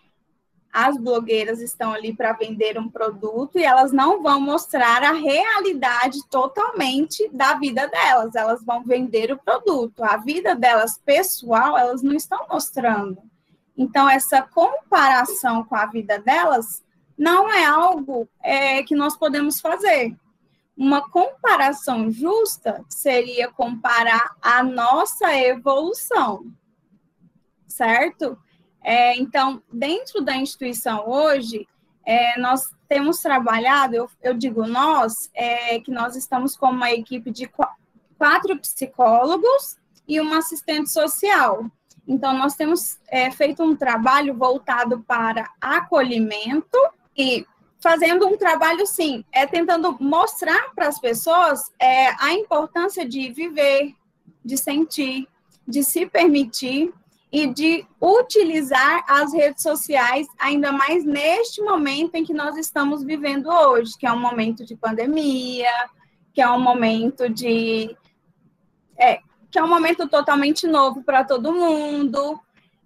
[0.72, 6.26] as blogueiras estão ali para vender um produto e elas não vão mostrar a realidade
[6.30, 10.02] totalmente da vida delas, elas vão vender o produto.
[10.02, 13.22] A vida delas pessoal, elas não estão mostrando.
[13.78, 16.84] Então, essa comparação com a vida delas
[17.18, 20.16] não é algo é, que nós podemos fazer.
[20.76, 26.46] Uma comparação justa seria comparar a nossa evolução,
[27.68, 28.38] certo?
[28.84, 31.68] É, então, dentro da instituição hoje,
[32.06, 37.32] é, nós temos trabalhado, eu, eu digo nós, é, que nós estamos com uma equipe
[37.32, 37.50] de
[38.18, 41.70] quatro psicólogos e uma assistente social.
[42.08, 46.78] Então, nós temos é, feito um trabalho voltado para acolhimento
[47.18, 47.46] e
[47.80, 53.94] fazendo um trabalho, sim, é tentando mostrar para as pessoas é, a importância de viver,
[54.44, 55.28] de sentir,
[55.68, 56.94] de se permitir
[57.32, 63.48] e de utilizar as redes sociais, ainda mais neste momento em que nós estamos vivendo
[63.48, 65.70] hoje, que é um momento de pandemia,
[66.34, 67.96] que é um momento de.
[68.98, 69.20] É,
[69.52, 72.40] que é um momento totalmente novo para todo mundo.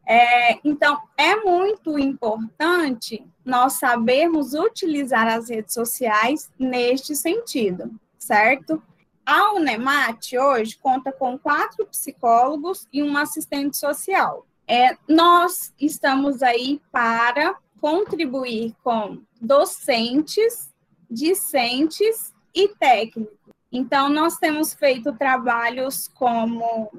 [0.07, 8.81] É, então, é muito importante nós sabermos utilizar as redes sociais neste sentido, certo?
[9.25, 14.45] A Unemat hoje conta com quatro psicólogos e um assistente social.
[14.67, 20.73] É, nós estamos aí para contribuir com docentes,
[21.09, 23.40] discentes e técnicos.
[23.71, 26.91] Então, nós temos feito trabalhos como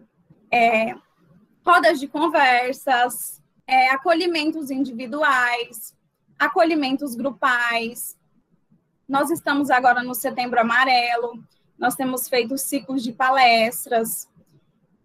[0.51, 0.95] é,
[1.65, 5.95] rodas de conversas, é, acolhimentos individuais,
[6.39, 8.17] acolhimentos grupais.
[9.07, 11.45] Nós estamos agora no Setembro Amarelo,
[11.79, 14.29] nós temos feito ciclos de palestras.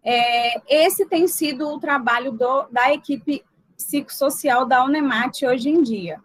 [0.04, 3.44] É, esse tem sido o trabalho do, da equipe
[3.76, 6.22] psicossocial da Unemat hoje em dia.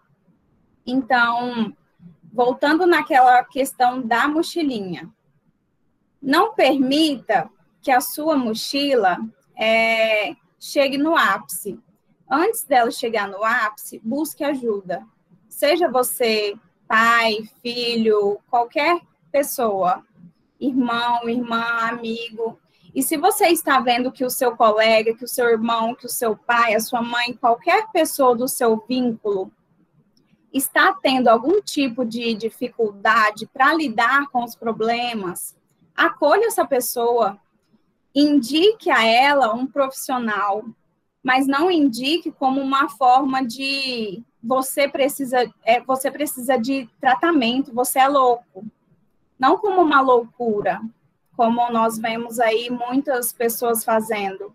[0.87, 1.77] Então,
[2.33, 5.11] voltando naquela questão da mochilinha,
[6.23, 7.51] não permita
[7.81, 9.19] que a sua mochila
[9.57, 11.81] é, chegue no ápice.
[12.31, 15.05] Antes dela chegar no ápice, busque ajuda.
[15.49, 16.55] Seja você
[16.87, 19.01] pai, filho, qualquer
[19.31, 20.05] pessoa,
[20.61, 22.59] irmão, irmã, amigo.
[22.95, 26.11] E se você está vendo que o seu colega, que o seu irmão, que o
[26.11, 29.51] seu pai, a sua mãe, qualquer pessoa do seu vínculo
[30.53, 35.57] está tendo algum tipo de dificuldade para lidar com os problemas,
[35.97, 37.39] acolha essa pessoa,
[38.15, 40.65] indique a ela um profissional,
[41.23, 48.01] mas não indique como uma forma de você precisa, é, você precisa de tratamento, você
[48.01, 48.67] é louco.
[49.39, 50.81] Não como uma loucura,
[51.37, 54.53] como nós vemos aí muitas pessoas fazendo.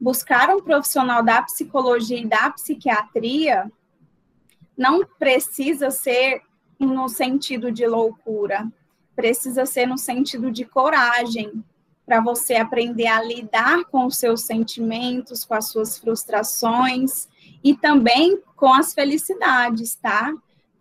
[0.00, 3.70] Buscar um profissional da psicologia e da psiquiatria
[4.76, 6.42] não precisa ser
[6.78, 8.70] no sentido de loucura,
[9.14, 11.64] precisa ser no sentido de coragem,
[12.06, 17.28] para você aprender a lidar com os seus sentimentos, com as suas frustrações
[17.62, 20.34] e também com as felicidades, tá?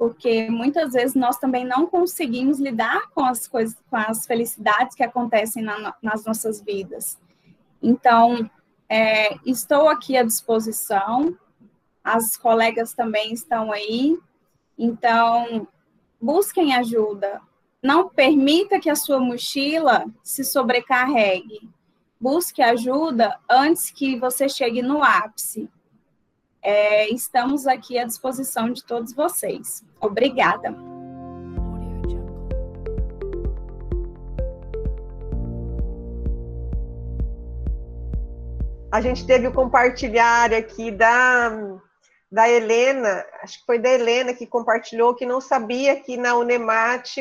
[0.04, 5.04] porque muitas vezes nós também não conseguimos lidar com as coisas, com as felicidades que
[5.04, 7.18] acontecem na, nas nossas vidas.
[7.82, 8.50] Então,
[8.90, 11.38] é, estou aqui à disposição,
[12.04, 14.20] as colegas também estão aí,
[14.78, 15.66] então,
[16.22, 17.42] busquem ajuda.
[17.84, 21.70] Não permita que a sua mochila se sobrecarregue.
[22.18, 25.70] Busque ajuda antes que você chegue no ápice.
[26.62, 29.84] É, estamos aqui à disposição de todos vocês.
[30.00, 30.74] Obrigada.
[38.90, 41.50] A gente teve o compartilhar aqui da,
[42.32, 47.18] da Helena, acho que foi da Helena que compartilhou que não sabia que na Unemat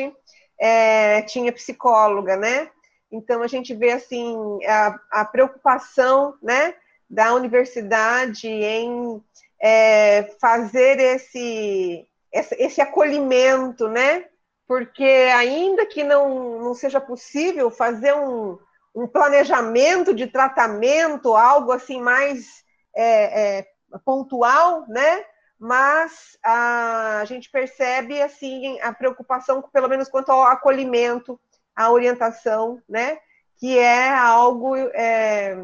[0.59, 2.69] é, tinha psicóloga, né?
[3.11, 4.35] Então a gente vê assim
[4.65, 6.73] a, a preocupação, né,
[7.09, 9.23] da universidade em
[9.61, 14.25] é, fazer esse, esse, acolhimento, né?
[14.67, 18.57] porque ainda que não, não seja possível fazer um,
[18.95, 22.63] um planejamento de tratamento, algo assim mais
[22.95, 23.67] é, é,
[24.05, 25.25] pontual, né?
[25.63, 31.39] Mas a, a gente percebe assim a preocupação, pelo menos quanto ao acolhimento,
[31.73, 33.17] à orientação, né?
[33.55, 35.55] Que é algo é,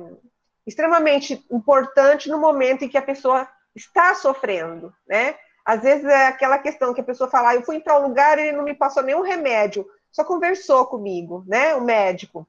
[0.66, 3.46] extremamente importante no momento em que a pessoa
[3.76, 5.36] está sofrendo, né?
[5.66, 8.40] Às vezes é aquela questão que a pessoa fala, ah, eu fui em tal lugar
[8.40, 11.76] e ele não me passou nenhum remédio, só conversou comigo, né?
[11.76, 12.48] O médico,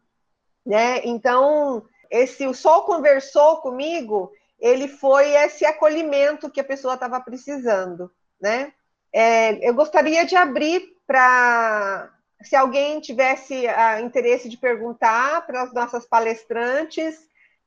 [0.64, 1.00] né?
[1.04, 4.30] Então, esse o só conversou comigo,
[4.60, 8.72] ele foi esse acolhimento que a pessoa estava precisando, né?
[9.12, 12.10] É, eu gostaria de abrir para
[12.42, 17.18] se alguém tivesse uh, interesse de perguntar para as nossas palestrantes,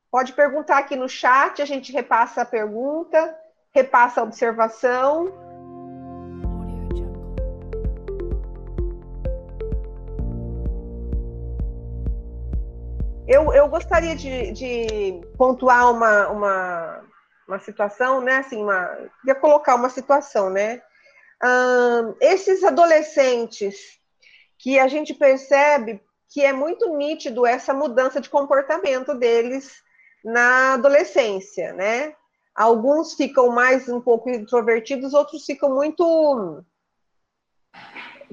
[0.09, 3.37] pode perguntar aqui no chat, a gente repassa a pergunta
[3.73, 5.33] repassa a observação.
[13.27, 17.03] Eu, eu gostaria de, de pontuar uma, uma,
[17.47, 18.37] uma situação, né?
[18.37, 18.85] Assim, uma,
[19.21, 20.81] queria colocar uma situação, né?
[22.19, 23.75] Esses adolescentes
[24.57, 29.83] que a gente percebe que é muito nítido essa mudança de comportamento deles
[30.23, 32.15] na adolescência, né?
[32.55, 36.63] Alguns ficam mais um pouco introvertidos, outros ficam muito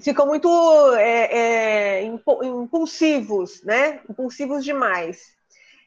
[0.01, 0.49] ficam muito
[0.95, 4.01] é, é, impulsivos, né?
[4.09, 5.23] Impulsivos demais.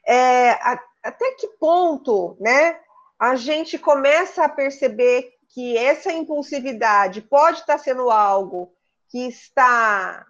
[0.06, 2.80] É, a, até que ponto, né?
[3.20, 8.74] A gente começa a perceber que essa impulsividade pode estar sendo algo
[9.10, 10.26] que está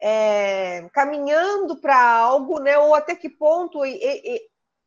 [0.00, 2.78] é, caminhando para algo, né?
[2.78, 4.42] Ou até que ponto e, e,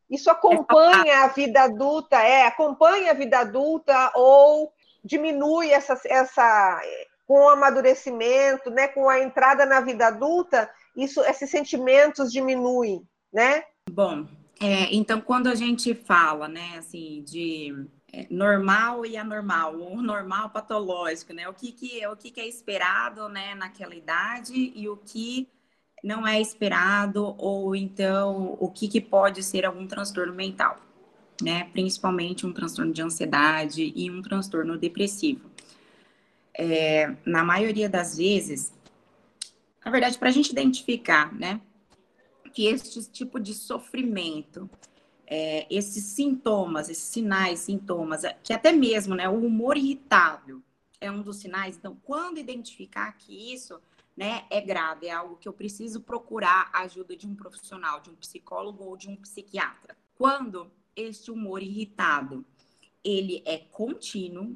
[0.09, 4.71] isso acompanha a vida adulta, é, acompanha a vida adulta ou
[5.03, 6.81] diminui essa, essa
[7.25, 13.01] com o amadurecimento, né, com a entrada na vida adulta, isso, esses sentimentos diminuem,
[13.33, 13.63] né?
[13.89, 14.27] Bom,
[14.61, 20.49] é, então quando a gente fala, né, assim, de é, normal e anormal, o normal
[20.49, 24.97] patológico, né, o que que o que, que é esperado, né, naquela idade e o
[24.97, 25.49] que
[26.03, 30.77] não é esperado ou então o que, que pode ser algum transtorno mental,
[31.41, 31.65] né?
[31.73, 35.49] Principalmente um transtorno de ansiedade e um transtorno depressivo.
[36.57, 38.73] É, na maioria das vezes,
[39.83, 41.61] na verdade, para a gente identificar, né,
[42.53, 44.69] que este tipo de sofrimento,
[45.27, 50.61] é, esses sintomas, esses sinais, sintomas, que até mesmo, né, o humor irritável
[51.01, 51.75] é um dos sinais.
[51.75, 53.79] Então, quando identificar que isso
[54.15, 58.09] né, é grave, é algo que eu preciso procurar a ajuda de um profissional, de
[58.09, 59.95] um psicólogo ou de um psiquiatra.
[60.15, 62.45] Quando este humor irritado,
[63.03, 64.55] ele é contínuo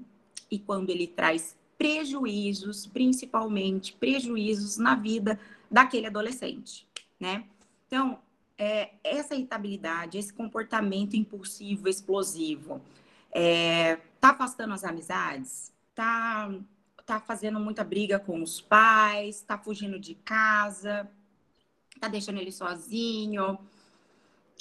[0.49, 5.39] e quando ele traz prejuízos, principalmente prejuízos na vida
[5.71, 6.86] daquele adolescente,
[7.17, 7.45] né?
[7.88, 8.19] Então,
[8.57, 12.82] é, essa irritabilidade, esse comportamento impulsivo, explosivo,
[13.32, 16.51] é, tá afastando as amizades, tá
[17.05, 21.09] tá fazendo muita briga com os pais, tá fugindo de casa,
[21.99, 23.57] tá deixando ele sozinho,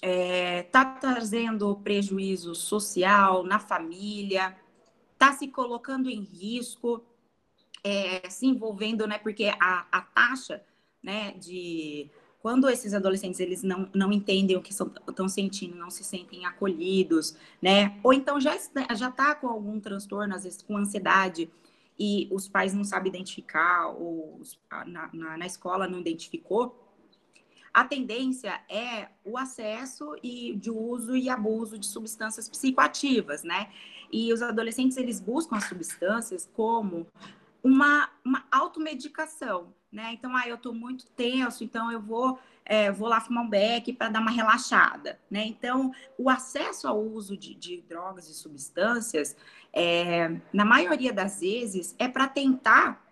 [0.01, 4.57] é, tá trazendo prejuízo social na família,
[5.19, 7.05] tá se colocando em risco,
[7.83, 9.19] é, se envolvendo, né?
[9.19, 10.63] Porque a, a taxa,
[11.03, 12.11] né, de
[12.41, 17.37] quando esses adolescentes eles não, não entendem o que estão sentindo, não se sentem acolhidos,
[17.61, 17.99] né?
[18.03, 18.57] Ou então já
[18.95, 21.51] já tá com algum transtorno, às vezes com ansiedade,
[21.99, 24.41] e os pais não sabem identificar, ou
[24.87, 26.89] na, na, na escola não identificou,
[27.75, 33.71] a tendência é o acesso e de uso e abuso de substâncias psicoativas, né?
[34.11, 37.07] E os adolescentes eles buscam as substâncias como
[37.63, 40.13] uma, uma automedicação, né?
[40.13, 42.39] Então, ah, eu estou muito tenso, então eu vou
[42.69, 45.47] é, vou lá fumar um beck para dar uma relaxada, né?
[45.47, 49.35] Então, o acesso ao uso de, de drogas e substâncias,
[49.73, 53.03] é, na maioria das vezes, é para tentar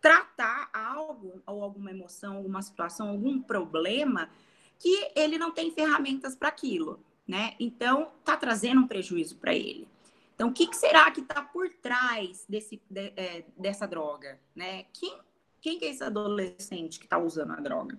[0.00, 4.30] tratar algo, ou alguma emoção, alguma situação, algum problema
[4.78, 7.54] que ele não tem ferramentas para aquilo, né?
[7.58, 9.88] Então, tá trazendo um prejuízo para ele.
[10.34, 14.84] Então, o que, que será que está por trás desse, de, é, dessa droga, né?
[14.92, 15.16] Quem,
[15.60, 17.98] quem que é esse adolescente que está usando a droga?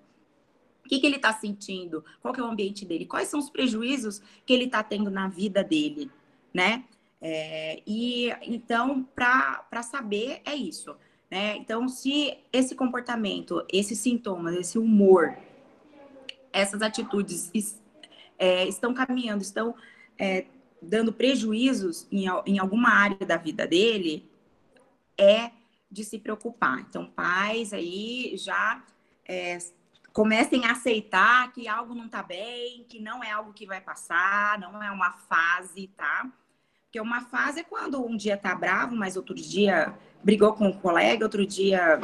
[0.85, 2.03] O que, que ele está sentindo?
[2.21, 3.05] Qual que é o ambiente dele?
[3.05, 6.11] Quais são os prejuízos que ele está tendo na vida dele,
[6.53, 6.83] né?
[7.21, 10.95] É, e então, para saber, é isso.
[11.31, 11.57] Né?
[11.57, 15.35] Então, se esse comportamento, esses sintomas, esse humor,
[16.53, 17.51] essas atitudes
[18.37, 19.73] é, estão caminhando, estão
[20.19, 20.45] é,
[20.85, 24.29] dando prejuízos em, em alguma área da vida dele,
[25.17, 25.51] é
[25.89, 26.79] de se preocupar.
[26.79, 28.83] Então, pais aí já
[29.27, 29.57] é,
[30.13, 34.59] comecem a aceitar que algo não está bem, que não é algo que vai passar,
[34.59, 36.31] não é uma fase, tá?
[36.83, 40.73] Porque uma fase é quando um dia tá bravo, mas outro dia brigou com um
[40.73, 41.99] colega, outro dia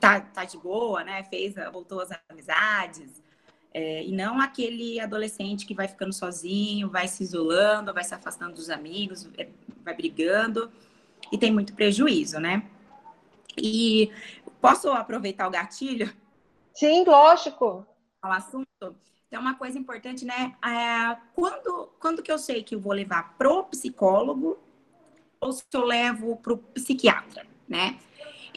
[0.00, 1.22] tá, tá de boa, né?
[1.24, 3.22] Fez, voltou às amizades.
[3.80, 8.54] É, e não aquele adolescente que vai ficando sozinho, vai se isolando, vai se afastando
[8.54, 9.48] dos amigos, é,
[9.84, 10.68] vai brigando
[11.30, 12.68] e tem muito prejuízo, né?
[13.56, 14.10] E
[14.60, 16.12] posso aproveitar o gatilho?
[16.74, 17.86] Sim, lógico.
[18.20, 18.66] Ao assunto.
[19.28, 20.56] Então, uma coisa importante, né?
[20.60, 24.58] É, quando, quando que eu sei que eu vou levar pro psicólogo
[25.40, 27.96] ou se eu levo pro psiquiatra, né?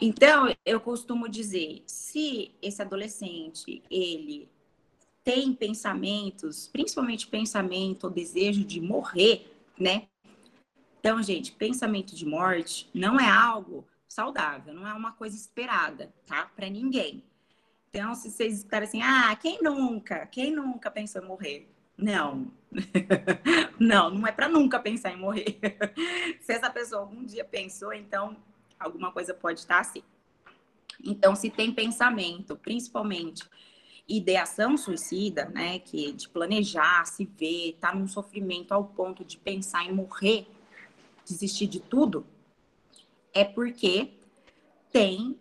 [0.00, 4.50] Então, eu costumo dizer, se esse adolescente, ele
[5.24, 10.08] tem pensamentos, principalmente pensamento ou desejo de morrer, né?
[10.98, 16.50] Então, gente, pensamento de morte não é algo saudável, não é uma coisa esperada, tá?
[16.54, 17.24] Para ninguém.
[17.88, 20.26] Então, se vocês escutarem assim, ah, quem nunca?
[20.26, 21.68] Quem nunca pensou em morrer?
[21.96, 22.50] Não.
[23.78, 25.58] não, não é para nunca pensar em morrer.
[26.40, 28.36] se essa pessoa algum dia pensou, então
[28.78, 30.02] alguma coisa pode estar assim.
[31.04, 33.44] Então, se tem pensamento, principalmente
[34.08, 39.38] ideação suicida, né, que é de planejar, se ver, tá num sofrimento ao ponto de
[39.38, 40.46] pensar em morrer,
[41.24, 42.26] desistir de tudo,
[43.32, 44.12] é porque
[44.90, 45.38] tem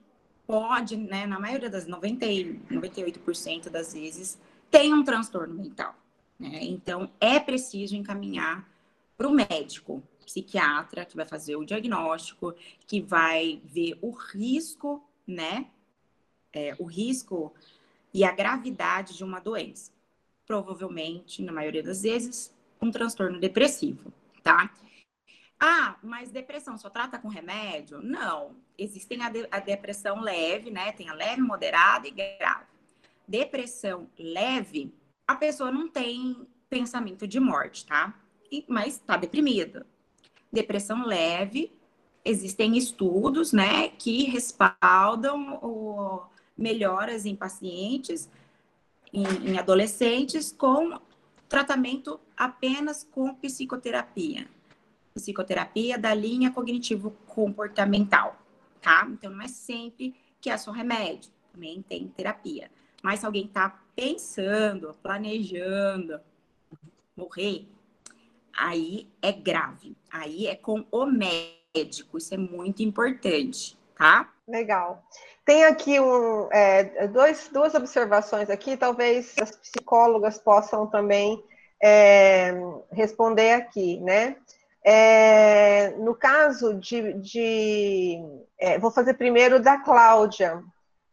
[0.51, 4.37] pode, né, na maioria das 90, 98% das vezes,
[4.69, 5.95] tem um transtorno mental.
[6.37, 6.59] Né?
[6.63, 8.67] Então, é preciso encaminhar
[9.17, 12.53] para o médico, psiquiatra, que vai fazer o diagnóstico,
[12.85, 15.67] que vai ver o risco, né?
[16.51, 17.53] É, o risco
[18.13, 19.91] e a gravidade de uma doença.
[20.45, 24.11] Provavelmente, na maioria das vezes, um transtorno depressivo,
[24.43, 24.73] tá?
[25.59, 28.01] Ah, mas depressão só trata com remédio?
[28.01, 28.55] Não.
[28.77, 30.91] Existem a, de, a depressão leve, né?
[30.91, 32.65] Tem a leve, moderada e grave.
[33.27, 34.93] Depressão leve,
[35.27, 38.13] a pessoa não tem pensamento de morte, tá?
[38.51, 39.85] E, mas está deprimida.
[40.51, 41.71] Depressão leve,
[42.25, 46.21] existem estudos, né, que respaldam o,
[46.61, 48.29] melhoras em pacientes,
[49.11, 50.99] em, em adolescentes, com
[51.49, 54.47] tratamento apenas com psicoterapia
[55.13, 58.35] psicoterapia da linha cognitivo-comportamental,
[58.81, 59.07] tá?
[59.11, 62.71] Então, não é sempre que é só remédio, também tem terapia.
[63.03, 66.19] Mas se alguém tá pensando, planejando
[67.15, 67.67] morrer,
[68.55, 69.95] aí é grave.
[70.09, 74.33] Aí é com o médico, isso é muito importante, tá?
[74.47, 75.03] Legal.
[75.51, 81.43] Tem aqui um, é, dois, duas observações aqui, talvez as psicólogas possam também
[81.83, 82.53] é,
[82.89, 84.37] responder aqui, né?
[84.81, 87.15] É, no caso de.
[87.15, 88.23] de
[88.57, 90.63] é, vou fazer primeiro da Cláudia,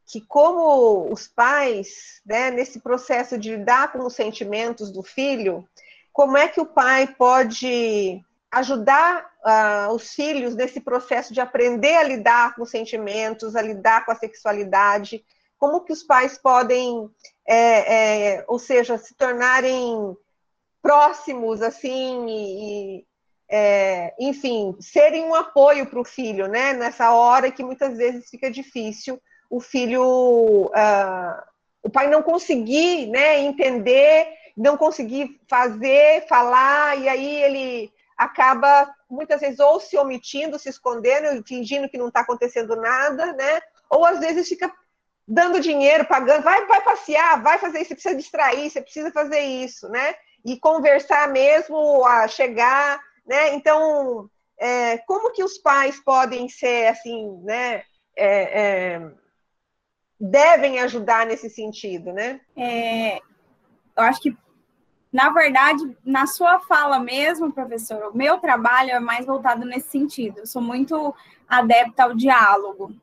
[0.06, 5.68] que como os pais, né, nesse processo de lidar com os sentimentos do filho,
[6.12, 12.02] como é que o pai pode ajudar uh, os filhos nesse processo de aprender a
[12.02, 15.24] lidar com os sentimentos, a lidar com a sexualidade?
[15.58, 17.10] Como que os pais podem,
[17.46, 20.16] é, é, ou seja, se tornarem
[20.80, 23.06] próximos assim e,
[23.50, 26.72] é, enfim, serem um apoio para o filho, né?
[26.72, 29.20] Nessa hora que muitas vezes fica difícil
[29.50, 31.42] o filho, uh,
[31.82, 33.40] o pai não conseguir, né?
[33.40, 40.68] Entender, não conseguir fazer, falar, e aí ele acaba muitas vezes ou se omitindo, se
[40.68, 43.60] escondendo, fingindo que não está acontecendo nada, né?
[43.88, 44.70] Ou às vezes fica
[45.26, 49.40] dando dinheiro, pagando, vai, vai passear, vai fazer isso, você precisa distrair, você precisa fazer
[49.40, 50.14] isso, né?
[50.44, 53.54] E conversar mesmo, a chegar né?
[53.54, 57.82] Então, é, como que os pais podem ser assim, né?
[58.16, 58.60] É,
[58.96, 59.10] é,
[60.18, 62.40] devem ajudar nesse sentido, né?
[62.56, 63.22] É, eu
[64.02, 64.36] acho que,
[65.12, 70.40] na verdade, na sua fala mesmo, professor, o meu trabalho é mais voltado nesse sentido.
[70.40, 71.14] Eu sou muito
[71.48, 72.94] adepta ao diálogo.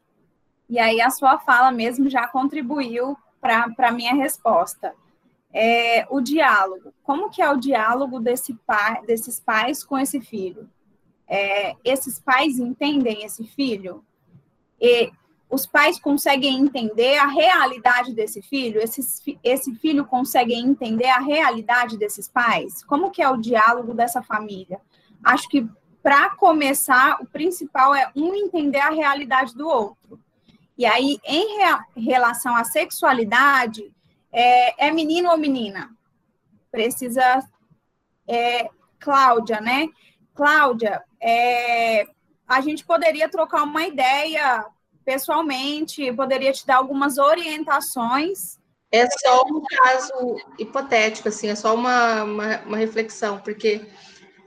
[0.70, 4.93] E aí a sua fala mesmo já contribuiu para a minha resposta
[5.56, 6.93] é, o diálogo.
[7.01, 10.70] Como que é o diálogo desse pai, desses pais com esse filho?
[11.26, 14.03] É, esses pais entendem esse filho?
[14.80, 15.12] E
[15.50, 18.82] os pais conseguem entender a realidade desse filho?
[18.82, 22.84] Esse, esse filho consegue entender a realidade desses pais?
[22.84, 24.82] Como que é o diálogo dessa família?
[25.24, 25.68] Acho que,
[26.02, 30.20] para começar, o principal é um entender a realidade do outro.
[30.78, 33.91] E aí, em rea relação à sexualidade,
[34.32, 35.89] é, é menino ou menina?
[36.72, 37.48] Precisa.
[38.28, 38.70] É,
[39.00, 39.88] Cláudia, né?
[40.34, 42.08] Cláudia, é,
[42.48, 44.66] a gente poderia trocar uma ideia
[45.06, 48.58] pessoalmente, poderia te dar algumas orientações.
[48.91, 53.86] É só um caso hipotético, assim, é só uma, uma, uma reflexão, porque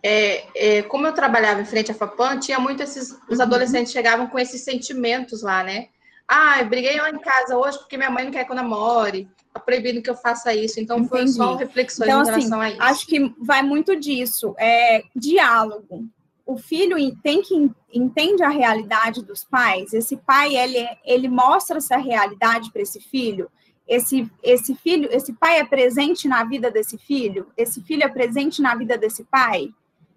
[0.03, 3.11] é, é, como eu trabalhava em frente à FAPAM, tinha muito esses.
[3.29, 3.43] Os uhum.
[3.43, 5.89] adolescentes chegavam com esses sentimentos lá, né?
[6.27, 9.29] Ah, eu briguei lá em casa hoje porque minha mãe não quer que eu namore,
[9.53, 10.79] tá proibido que eu faça isso.
[10.79, 11.11] Então, Entendi.
[11.11, 12.83] foi só reflexões então, em assim, relação assim, a isso.
[12.83, 14.55] Acho que vai muito disso.
[14.59, 16.07] É diálogo.
[16.49, 19.93] O filho tem que entende a realidade dos pais.
[19.93, 23.51] Esse pai ele, ele mostra essa realidade para esse filho.
[23.87, 27.49] Esse, esse filho, esse pai é presente na vida desse filho.
[27.55, 29.69] Esse filho é presente na vida desse pai.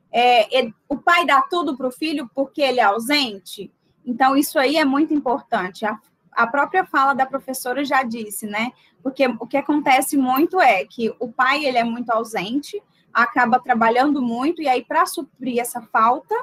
[0.10, 3.70] É, o pai dá tudo para o filho porque ele é ausente.
[4.06, 5.86] Então, isso aí é muito importante.
[5.86, 6.00] A,
[6.32, 8.72] a própria fala da professora já disse, né?
[9.04, 12.82] Porque o que acontece muito é que o pai ele é muito ausente,
[13.14, 16.36] acaba trabalhando muito, e aí, para suprir essa falta,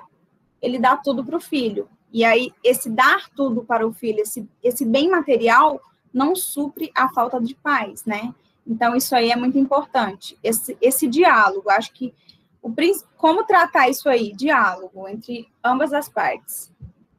[0.61, 1.89] ele dá tudo para o filho.
[2.13, 5.81] E aí, esse dar tudo para o filho, esse, esse bem material,
[6.13, 8.35] não supre a falta de paz, né?
[8.67, 10.39] Então, isso aí é muito importante.
[10.43, 12.15] Esse, esse diálogo, acho que
[12.63, 12.73] o,
[13.17, 14.33] como tratar isso aí?
[14.33, 16.73] Diálogo entre ambas as partes.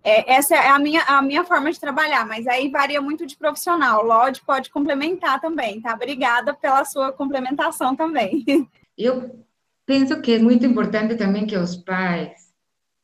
[0.03, 3.35] É, essa é a minha, a minha forma de trabalhar, mas aí varia muito de
[3.35, 4.03] profissional.
[4.03, 5.93] O Lodge pode complementar também, tá?
[5.93, 8.45] Obrigada pela sua complementação também.
[8.99, 9.45] Eu
[9.85, 12.53] penso que é muito importante também que os pais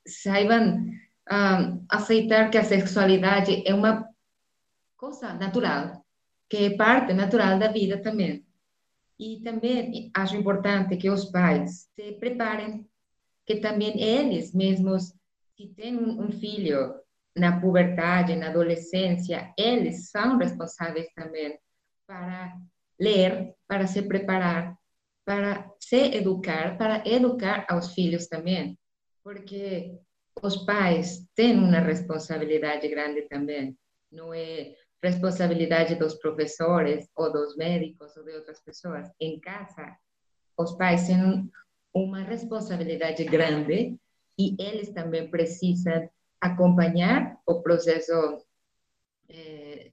[0.06, 4.06] saibam um, ah, aceitar que a sexualidade é uma
[4.98, 6.06] coisa natural,
[6.50, 8.46] que é parte natural da vida também.
[9.18, 12.86] E também acho importante que os pais se preparem,
[13.46, 15.14] que também eles mesmos,
[15.56, 16.94] se têm um filho
[17.34, 21.58] na puberdade, na adolescência, eles são responsáveis também
[22.06, 22.58] para
[23.00, 24.78] ler, para se preparar,
[25.26, 28.78] para se educar, para educar aos filhos também,
[29.24, 29.98] porque
[30.42, 33.76] os pais têm uma responsabilidade grande também.
[34.12, 39.10] Não é responsabilidade dos professores ou dos médicos ou de outras pessoas.
[39.20, 39.98] Em casa,
[40.58, 41.50] os pais têm
[41.94, 43.98] uma responsabilidade grande
[44.38, 46.08] e eles também precisam
[46.40, 48.46] acompanhar o processo
[49.30, 49.92] eh,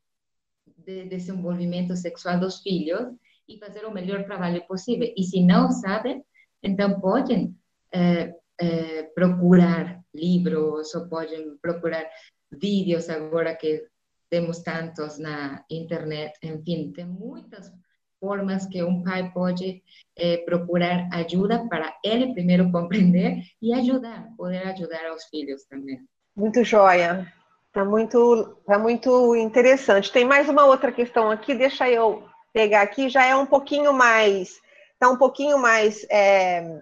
[0.79, 3.15] de desenvolvimento sexual dos filhos
[3.53, 5.13] e fazer o melhor trabalho possível.
[5.17, 6.25] E se não sabem,
[6.63, 7.55] então podem
[7.93, 12.05] eh, eh, procurar livros ou podem procurar
[12.51, 13.87] vídeos agora que
[14.31, 17.71] temos tantos na internet, enfim, tem muitas
[18.19, 19.83] formas que um pai pode
[20.17, 26.01] eh, procurar ajuda para ele primeiro compreender e ajudar, poder ajudar aos filhos também.
[26.35, 27.31] Muito joia.
[27.73, 30.13] Tá muito, tá muito interessante.
[30.13, 34.61] Tem mais uma outra questão aqui, deixa eu pegar aqui, já é um pouquinho mais,
[34.99, 36.81] tá um pouquinho mais, é,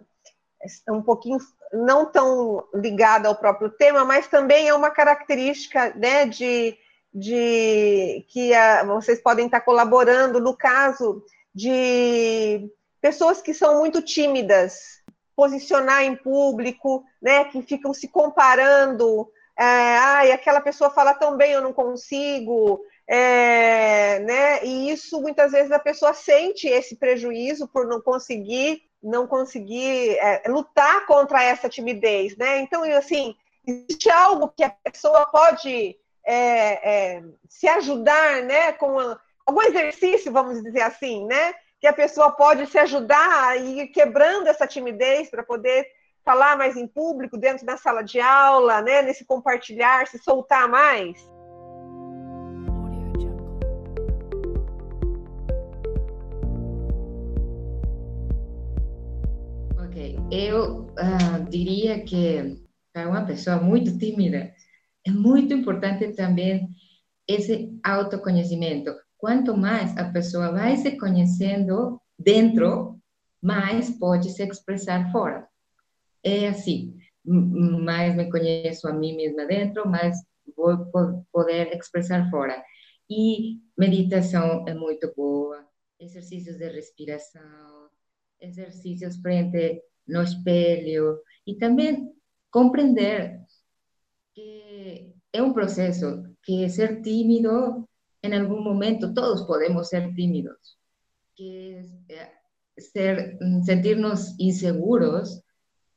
[0.89, 1.39] um pouquinho
[1.73, 6.77] não tão ligada ao próprio tema, mas também é uma característica, né, de
[7.13, 15.03] de que a, vocês podem estar colaborando no caso de pessoas que são muito tímidas,
[15.35, 21.53] posicionar em público, né, que ficam se comparando, é, ai, aquela pessoa fala tão bem,
[21.53, 22.81] eu não consigo,
[23.13, 29.27] é, né, e isso muitas vezes a pessoa sente esse prejuízo por não conseguir, não
[29.27, 33.35] conseguir é, lutar contra essa timidez, né, então, assim,
[33.67, 38.97] existe algo que a pessoa pode é, é, se ajudar, né, com
[39.45, 44.47] algum exercício, vamos dizer assim, né, que a pessoa pode se ajudar a ir quebrando
[44.47, 45.85] essa timidez para poder
[46.25, 51.19] falar mais em público, dentro da sala de aula, né, nesse compartilhar, se soltar mais?
[60.31, 62.63] Eu uh, diria que
[62.93, 64.53] para uma pessoa muito tímida,
[65.07, 66.69] é muito importante também
[67.27, 68.95] esse autoconhecimento.
[69.17, 72.99] Quanto mais a pessoa vai se conhecendo dentro,
[73.43, 75.49] mais pode se expressar fora.
[76.23, 80.17] É assim, mais me conheço a mim mesma dentro, mais
[80.57, 82.63] vou poder expressar fora.
[83.09, 85.65] E meditação é muito boa,
[85.99, 87.89] exercícios de respiração,
[88.41, 92.13] exercícios frente no espelho e também
[92.51, 93.41] compreender
[94.35, 97.89] que é um processo que ser tímido,
[98.23, 100.77] em algum momento, todos podemos ser tímidos,
[101.35, 101.81] que
[102.79, 105.43] ser, sentir-nos inseguros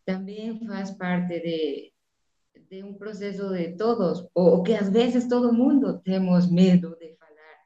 [0.06, 1.94] também faz parte de,
[2.70, 7.58] de um processo de todos, ou que às vezes todo mundo temos medo de falar,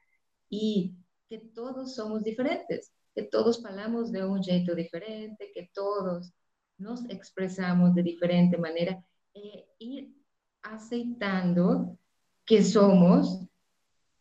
[0.50, 0.94] e
[1.28, 6.32] que todos somos diferentes, que todos falamos de um jeito diferente, que todos
[6.78, 9.02] nos expressamos de diferente maneira,
[9.34, 10.14] e ir
[10.62, 11.98] aceitando
[12.46, 13.46] que somos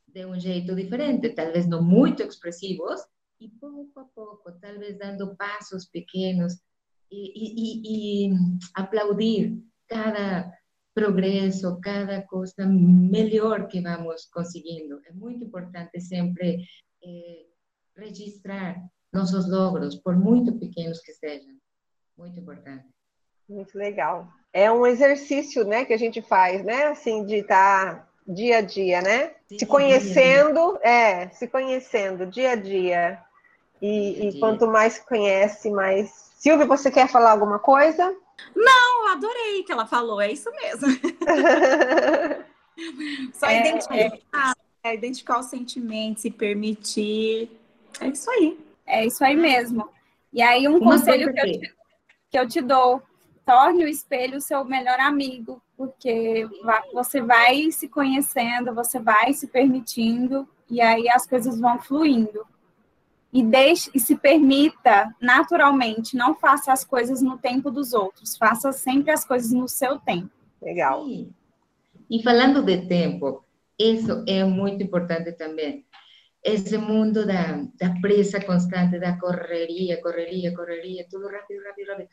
[0.08, 3.02] de um jeito diferente, talvez não muito expressivos,
[3.40, 6.54] e pouco a pouco, talvez dando passos pequenos
[7.12, 8.34] e, e, e
[8.74, 10.52] aplaudir cada
[10.94, 15.00] progresso, cada coisa melhor que vamos conseguindo.
[15.06, 16.66] É muito importante sempre
[17.04, 17.46] eh,
[17.96, 18.84] registrar
[19.14, 21.56] nossos logros, por muito pequenos que sejam.
[22.18, 22.86] Muito importante.
[23.48, 24.28] Muito legal.
[24.52, 28.62] É um exercício, né, que a gente faz, né, assim, de estar tá dia a
[28.62, 29.32] dia, né?
[29.48, 33.20] Sim, se conhecendo, é, se conhecendo dia a dia.
[33.82, 36.10] E, dia e quanto mais se conhece, mais.
[36.38, 38.16] Silvia, você quer falar alguma coisa?
[38.56, 40.88] Não, adorei que ela falou, é isso mesmo.
[43.34, 44.54] Só é, identificar,
[44.84, 44.94] é...
[44.94, 47.50] identificar os sentimentos, se permitir.
[48.00, 48.60] É isso aí.
[48.86, 49.90] É isso aí mesmo.
[50.32, 51.74] E aí, um Uma conselho que eu, te,
[52.30, 53.02] que eu te dou:
[53.46, 56.48] torne o espelho o seu melhor amigo, porque
[56.94, 62.46] você vai se conhecendo, você vai se permitindo, e aí as coisas vão fluindo.
[63.32, 68.72] E deixe e se permita naturalmente, não faça as coisas no tempo dos outros, faça
[68.72, 70.32] sempre as coisas no seu tempo.
[70.62, 71.06] Legal.
[71.06, 71.30] Sim.
[72.10, 73.44] E falando de tempo,
[73.78, 75.86] isso é muito importante também
[76.48, 82.10] esse mundo da, da pressa constante, da correria, correria, correria, tudo rápido, rápido, rápido,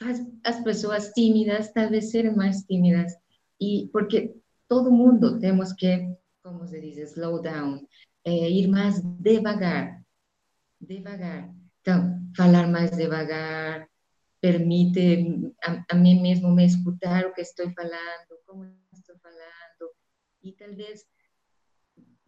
[0.00, 3.12] faz as pessoas tímidas talvez serem mais tímidas.
[3.60, 4.36] E porque
[4.68, 7.84] todo mundo temos que, como se diz, slow down,
[8.24, 10.00] é, ir mais devagar,
[10.80, 11.52] devagar.
[11.80, 13.88] Então, falar mais devagar,
[14.40, 19.92] permite a, a mim mesmo me escutar o que estou falando, como estou falando,
[20.42, 21.04] e talvez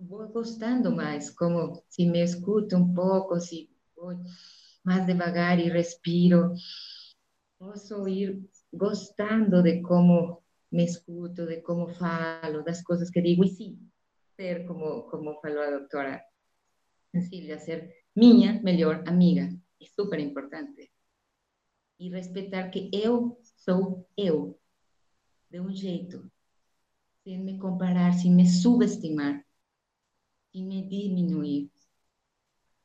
[0.07, 4.14] vou gostando mais, como se me escuto um pouco, se vou
[4.84, 6.53] mais devagar e respiro,
[7.59, 8.42] posso ir
[8.72, 13.90] gostando de como me escuto, de como falo, das coisas que digo, e sim,
[14.36, 16.24] ser, como, como falou a doutora
[17.12, 20.90] Cecília, ser minha melhor amiga, é super importante.
[21.98, 24.59] E respeitar que eu sou eu,
[25.50, 26.28] de um jeito,
[27.22, 29.44] sem me comparar, sem me subestimar
[30.53, 31.70] y me diminuir,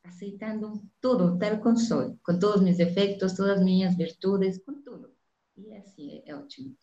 [0.04, 5.14] aceitando todo tal como soy, com todos meus defeitos, todas minhas virtudes, com tudo.
[5.58, 6.76] E assim é, é ótimo.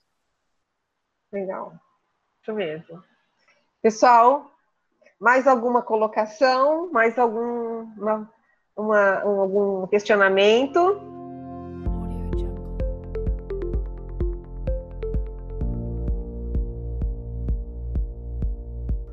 [1.33, 1.81] Legal.
[2.43, 3.03] Isso mesmo.
[3.81, 4.53] Pessoal,
[5.19, 6.91] mais alguma colocação?
[6.93, 8.33] Mais algum uma,
[8.77, 11.24] uma, um, algum questionamento?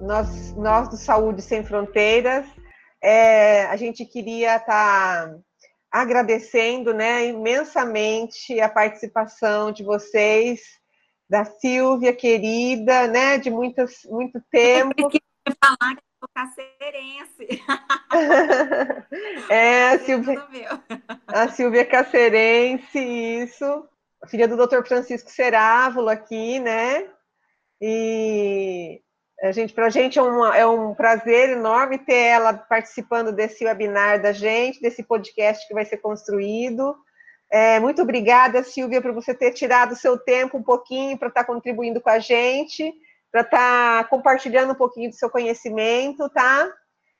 [0.01, 2.45] Nós, nós do Saúde Sem Fronteiras,
[3.01, 5.39] é, a gente queria estar tá
[5.91, 10.61] agradecendo né, imensamente a participação de vocês,
[11.29, 14.93] da Silvia, querida, né, de muitas, muito tempo.
[14.99, 17.63] Eu falar que sou cacerense.
[19.49, 20.47] é, a Silvia,
[21.27, 23.87] a Silvia Cacerense, isso.
[24.27, 24.85] Filha do Dr.
[24.85, 27.09] Francisco Cerávulo aqui, né?
[27.81, 29.01] E
[29.41, 33.65] a gente, para a gente é, uma, é um prazer enorme ter ela participando desse
[33.65, 36.95] webinar da gente, desse podcast que vai ser construído.
[37.49, 41.43] É, muito obrigada, Silvia, por você ter tirado o seu tempo um pouquinho para estar
[41.43, 42.93] tá contribuindo com a gente,
[43.31, 46.71] para estar tá compartilhando um pouquinho do seu conhecimento, tá?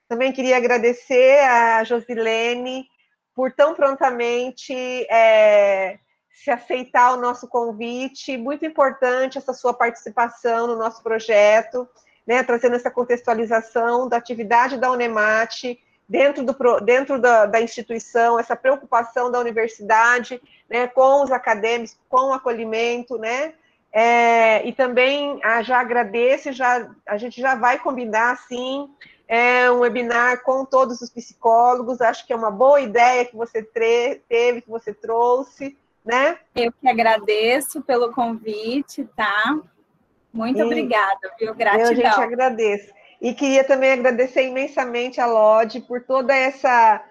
[0.08, 2.86] Também queria agradecer a Josilene
[3.34, 4.74] por tão prontamente
[5.10, 5.98] é,
[6.32, 8.38] se aceitar o nosso convite.
[8.38, 11.90] Muito importante essa sua participação no nosso projeto
[12.26, 18.56] né, trazendo essa contextualização da atividade da Unemate dentro, do, dentro da, da instituição, essa
[18.56, 23.54] preocupação da universidade né, com os acadêmicos, com o acolhimento, né,
[23.94, 28.90] é, e também ah, já agradeço, já, a gente já vai combinar, sim,
[29.28, 33.62] é, um webinar com todos os psicólogos, acho que é uma boa ideia que você
[33.64, 36.38] teve, que você trouxe, né?
[36.56, 39.60] Eu que agradeço pelo convite, tá?
[40.34, 41.54] Muito e obrigada, viu?
[41.54, 41.92] Gratidão.
[41.92, 42.94] Eu, gente, agradeço.
[43.20, 47.04] E queria também agradecer imensamente a Lodi por toda essa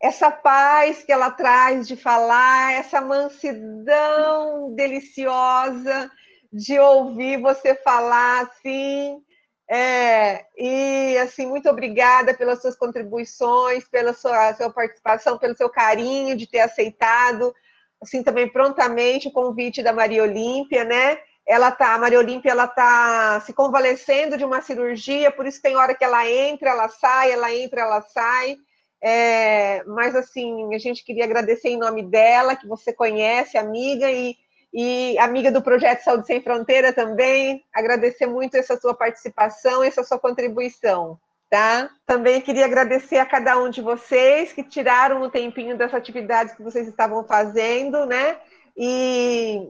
[0.00, 6.10] essa paz que ela traz de falar, essa mansidão deliciosa
[6.52, 9.22] de ouvir você falar assim.
[9.70, 16.36] É, e assim, muito obrigada pelas suas contribuições, pela sua, sua participação, pelo seu carinho
[16.36, 17.54] de ter aceitado,
[18.02, 21.18] assim, também prontamente o convite da Maria Olímpia, né?
[21.46, 25.76] Ela tá, a Maria Olímpia, ela tá se convalescendo de uma cirurgia, por isso tem
[25.76, 28.56] hora que ela entra, ela sai, ela entra, ela sai.
[29.04, 34.36] É, mas assim, a gente queria agradecer em nome dela, que você conhece, amiga, e,
[34.72, 37.64] e amiga do Projeto Saúde Sem Fronteira também.
[37.74, 41.18] Agradecer muito essa sua participação, essa sua contribuição.
[41.50, 41.90] Tá?
[42.06, 46.62] Também queria agradecer a cada um de vocês que tiraram o tempinho das atividades que
[46.62, 48.38] vocês estavam fazendo, né?
[48.74, 49.68] E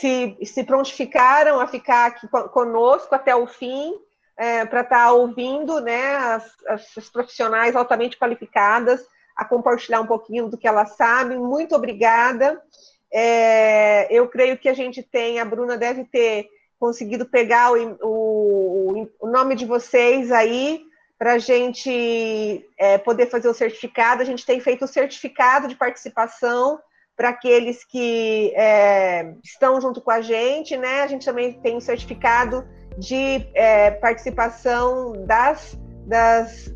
[0.00, 3.94] se, se prontificaram a ficar aqui conosco até o fim,
[4.36, 6.44] é, para estar tá ouvindo né, as,
[6.96, 9.00] as, profissionais altamente qualificadas
[9.34, 11.38] a compartilhar um pouquinho do que elas sabem.
[11.38, 12.60] Muito obrigada.
[13.12, 19.08] É, eu creio que a gente tem, a Bruna deve ter conseguido pegar o, o,
[19.20, 20.82] o nome de vocês aí
[21.18, 24.20] para a gente é, poder fazer o certificado.
[24.20, 26.78] A gente tem feito o certificado de participação
[27.16, 31.02] para aqueles que é, estão junto com a gente, né?
[31.02, 32.64] A gente também tem o certificado
[32.98, 36.72] de é, participação das, das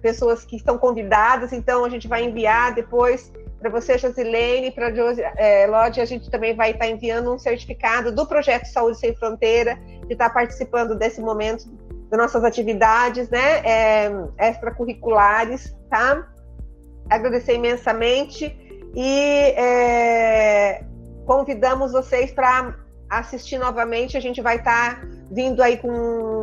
[0.00, 3.32] pessoas que estão convidadas, então a gente vai enviar depois
[3.64, 4.92] para você, Josilene, para
[5.36, 9.76] é, Lodi, a gente também vai estar enviando um certificado do Projeto Saúde Sem Fronteira,
[10.06, 11.64] que está participando desse momento
[12.10, 14.10] das nossas atividades né, é,
[14.50, 16.28] extracurriculares, tá?
[17.08, 18.63] Agradecer imensamente
[18.94, 20.84] e é,
[21.26, 22.76] convidamos vocês para
[23.10, 24.16] assistir novamente.
[24.16, 25.88] A gente vai estar tá vindo aí com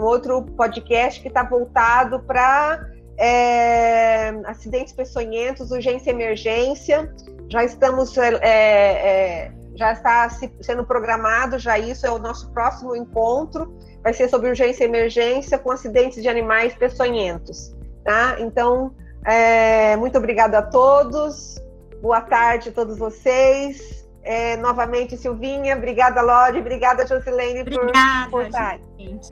[0.02, 2.88] outro podcast que está voltado para
[3.18, 7.14] é, acidentes peçonhentos, urgência e emergência.
[7.49, 10.30] Já estamos, é, é, já está
[10.62, 13.74] sendo programado, já isso é o nosso próximo encontro.
[14.04, 17.76] Vai ser sobre urgência e emergência com acidentes de animais peçonhentos.
[18.04, 18.38] Tá?
[18.39, 18.95] Então,
[19.26, 21.62] é, muito obrigada a todos.
[22.02, 24.02] Boa tarde a todos vocês.
[24.24, 27.91] É, novamente, Silvinha, obrigada, Lorde, obrigada, Josilene, por,
[28.30, 28.80] por estar.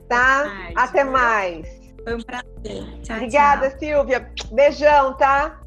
[0.08, 0.46] Tá?
[0.76, 1.66] Até mais.
[2.02, 3.00] Foi um prazer.
[3.02, 3.78] Tchau, Obrigada, tchau.
[3.78, 4.30] Silvia.
[4.52, 5.60] Beijão, tá?